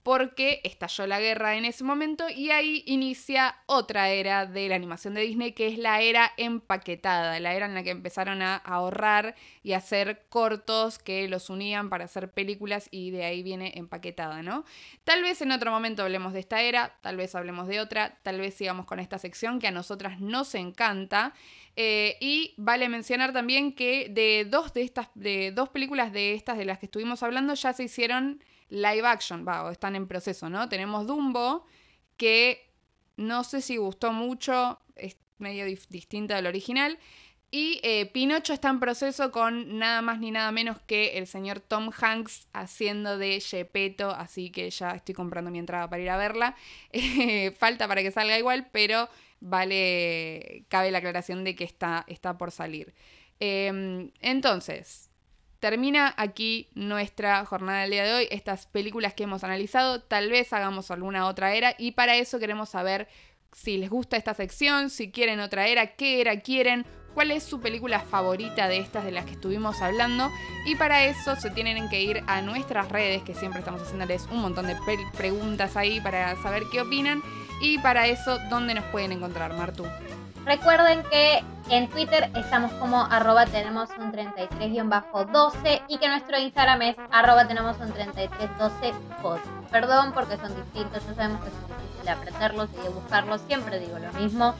porque 0.04 0.62
estalló 0.64 1.06
la 1.08 1.20
guerra 1.20 1.56
en 1.56 1.66
ese 1.66 1.84
momento 1.84 2.28
y 2.30 2.50
ahí 2.50 2.84
inicia 2.86 3.56
otra 3.68 4.10
era 4.10 4.46
de 4.46 4.68
la 4.68 4.76
animación 4.76 5.14
de 5.14 5.22
Disney 5.22 5.52
que 5.54 5.68
es 5.68 5.78
la 5.78 6.02
era 6.02 6.32
empaquetada, 6.38 7.40
la 7.40 7.54
era 7.54 7.68
en 7.68 7.76
la 7.76 7.84
que 7.84 7.92
empezaron 7.92 8.42
a 8.42 8.56
ahorrar 8.56 9.36
y 9.64 9.74
hacer 9.74 10.26
cortos 10.30 10.98
que 10.98 11.28
los 11.28 11.50
unían 11.50 11.90
para 11.90 12.06
hacer 12.06 12.32
películas 12.32 12.88
y 12.92 13.12
de 13.12 13.26
ahí 13.26 13.44
viene 13.44 13.74
empaquetada, 13.76 14.42
¿no? 14.42 14.66
Tal 15.04 15.22
vez 15.22 15.42
en 15.42 15.52
otro 15.52 15.72
momento 15.72 16.04
hablemos 16.04 16.34
de 16.34 16.40
esta 16.40 16.62
era, 16.62 16.98
tal 17.02 17.18
vez 17.18 17.36
hablemos 17.36 17.68
de 17.68 17.80
otra, 17.80 18.18
tal 18.24 18.40
vez 18.40 18.56
sigamos 18.56 18.86
con 18.86 19.00
esta 19.00 19.20
sección 19.20 19.60
que 19.60 19.68
a 19.68 19.72
nosotras 19.72 20.20
nos 20.20 20.56
encanta. 20.56 21.34
Eh, 21.78 22.18
y 22.20 22.54
vale 22.58 22.90
mencionar 22.90 23.32
también 23.32 23.74
que 23.74 24.10
de 24.10 24.46
dos 24.46 24.74
de 24.74 24.82
estas, 24.82 25.08
de 25.16 25.52
dos 25.52 25.70
películas 25.70 26.12
de 26.12 26.34
estas 26.34 26.58
de 26.58 26.66
las 26.66 26.80
que 26.80 26.88
estuvimos 26.88 27.24
hablando 27.24 27.54
ya 27.54 27.72
se 27.72 27.84
hicieron 27.84 28.44
live 28.72 29.06
action, 29.06 29.46
va, 29.48 29.66
o 29.66 29.70
están 29.70 29.96
en 29.96 30.08
proceso, 30.08 30.50
¿no? 30.50 30.68
Tenemos 30.70 31.06
Dumbo, 31.06 31.66
que 32.18 32.72
no 33.18 33.44
sé 33.44 33.62
si 33.62 33.78
gustó 33.78 34.12
mucho, 34.12 34.80
es 34.96 35.18
medio 35.38 35.66
distinta 35.66 36.36
del 36.36 36.48
original. 36.48 36.98
Y 37.54 37.82
eh, 37.84 38.06
Pinocho 38.06 38.54
está 38.54 38.70
en 38.70 38.80
proceso 38.80 39.30
con 39.32 39.78
nada 39.78 40.02
más 40.02 40.20
ni 40.20 40.32
nada 40.32 40.54
menos 40.54 40.78
que 40.88 41.18
el 41.18 41.28
señor 41.28 41.60
Tom 41.60 41.92
Hanks 41.92 42.48
haciendo 42.54 43.18
de 43.18 43.42
Gepetto, 43.42 44.10
así 44.10 44.52
que 44.52 44.70
ya 44.70 44.92
estoy 44.92 45.14
comprando 45.14 45.52
mi 45.52 45.60
entrada 45.60 45.90
para 45.90 46.02
ir 46.02 46.10
a 46.10 46.18
verla. 46.18 46.56
falta 47.58 47.90
para 47.90 48.02
que 48.02 48.12
salga 48.12 48.40
igual, 48.40 48.70
pero 48.72 49.10
vale, 49.42 50.64
cabe 50.70 50.92
la 50.92 51.00
aclaración 51.00 51.44
de 51.44 51.56
que 51.56 51.66
está, 51.66 52.06
está 52.08 52.38
por 52.38 52.52
salir. 52.52 52.94
Em, 53.42 54.12
entonces, 54.22 55.11
termina 55.62 56.13
aquí 56.17 56.67
nuestra 56.74 57.45
jornada 57.45 57.82
del 57.82 57.91
día 57.91 58.04
de 58.04 58.13
hoy, 58.13 58.28
estas 58.32 58.65
películas 58.65 59.13
que 59.13 59.24
hemos 59.24 59.43
analizado, 59.43 60.02
tal 60.02 60.30
vez 60.30 60.52
hagamos 60.52 60.91
alguna 60.91 61.28
otra 61.28 61.54
era 61.54 61.76
y 61.78 61.91
para 61.91 62.15
eso 62.15 62.39
queremos 62.39 62.69
saber 62.69 63.08
si 63.54 63.78
les 63.78 63.89
gusta 63.89 64.17
esta 64.17 64.34
sección, 64.34 64.89
si 64.89 65.12
quieren 65.12 65.39
otra 65.39 65.67
era, 65.67 65.95
qué 65.95 66.19
era 66.19 66.39
quieren, 66.39 66.86
cuál 67.13 67.30
es 67.30 67.43
su 67.43 67.60
película 67.60 68.00
favorita 68.00 68.67
de 68.67 68.80
estas 68.80 69.06
de 69.06 69.12
las 69.12 69.26
que 69.26 69.34
estuvimos 69.34 69.82
hablando. 69.82 70.32
Y 70.65 70.76
para 70.76 71.06
eso 71.06 71.36
se 71.36 71.52
tienen 71.52 71.89
que 71.89 72.02
ir 72.02 72.24
a 72.28 72.41
nuestras 72.41 72.89
redes, 72.89 73.21
que 73.21 73.36
siempre 73.36 73.60
estamos 73.60 73.82
haciéndoles 73.82 74.28
un 74.32 74.41
montón 74.41 74.67
de 74.67 74.78
preguntas 75.15 75.76
ahí 75.78 76.02
para 76.02 76.41
saber 76.41 76.63
qué 76.71 76.82
opinan. 76.82 77.21
Y 77.62 77.78
para 77.80 78.08
eso, 78.08 78.39
¿dónde 78.50 78.74
nos 78.74 78.86
pueden 78.86 79.12
encontrar, 79.12 79.54
Martu? 79.54 79.86
Recuerden 80.46 81.04
que 81.04 81.44
en 81.70 81.90
Twitter 81.90 82.30
estamos 82.36 82.72
como 82.74 83.04
arroba 83.04 83.46
tenemos 83.46 83.90
un 83.98 84.12
33-12 84.12 85.82
y 85.88 85.98
que 85.98 86.08
nuestro 86.10 86.38
Instagram 86.40 86.82
es 86.82 86.96
arroba 87.12 87.48
tenemos 87.48 87.78
un 87.80 87.92
3312 87.92 88.94
pod. 89.22 89.40
Perdón 89.72 90.12
porque 90.14 90.38
son 90.38 90.56
distintos, 90.56 91.06
ya 91.08 91.14
sabemos 91.14 91.42
que 91.42 91.50
es 91.50 91.56
difícil 91.56 92.06
de 92.06 92.12
aprenderlos 92.12 92.70
y 92.78 92.84
de 92.84 92.90
buscarlos, 92.90 93.42
siempre 93.48 93.80
digo 93.80 94.00
lo 94.00 94.12
mismo. 94.14 94.56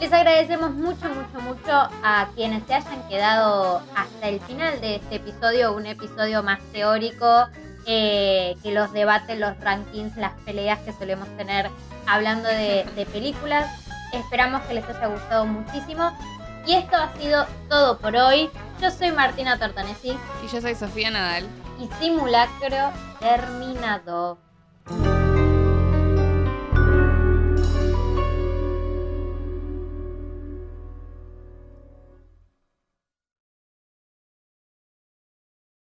Les 0.00 0.12
agradecemos 0.12 0.72
mucho, 0.72 1.08
mucho, 1.08 1.40
mucho 1.40 1.72
a 1.72 2.28
quienes 2.34 2.64
se 2.64 2.74
hayan 2.74 3.08
quedado 3.08 3.80
hasta 3.96 4.28
el 4.28 4.40
final 4.40 4.80
de 4.80 4.96
este 4.96 5.16
episodio, 5.16 5.72
un 5.72 5.86
episodio 5.86 6.42
más 6.42 6.60
teórico 6.72 7.46
eh, 7.86 8.56
que 8.62 8.72
los 8.72 8.92
debates, 8.92 9.38
los 9.38 9.58
rankings, 9.60 10.16
las 10.16 10.32
peleas 10.44 10.78
que 10.80 10.92
solemos 10.92 11.28
tener 11.36 11.70
hablando 12.06 12.48
de, 12.48 12.84
de 12.96 13.06
películas. 13.06 13.83
Esperamos 14.14 14.62
que 14.62 14.74
les 14.74 14.84
haya 14.88 15.08
gustado 15.08 15.44
muchísimo. 15.44 16.10
Y 16.66 16.74
esto 16.74 16.96
ha 16.96 17.12
sido 17.14 17.46
todo 17.68 17.98
por 17.98 18.16
hoy. 18.16 18.48
Yo 18.80 18.90
soy 18.90 19.10
Martina 19.10 19.58
Tortonesi. 19.58 20.16
Y 20.44 20.48
yo 20.52 20.60
soy 20.60 20.74
Sofía 20.74 21.10
Nadal. 21.10 21.46
Y 21.80 21.88
simulacro 21.98 22.92
terminado. 23.18 24.38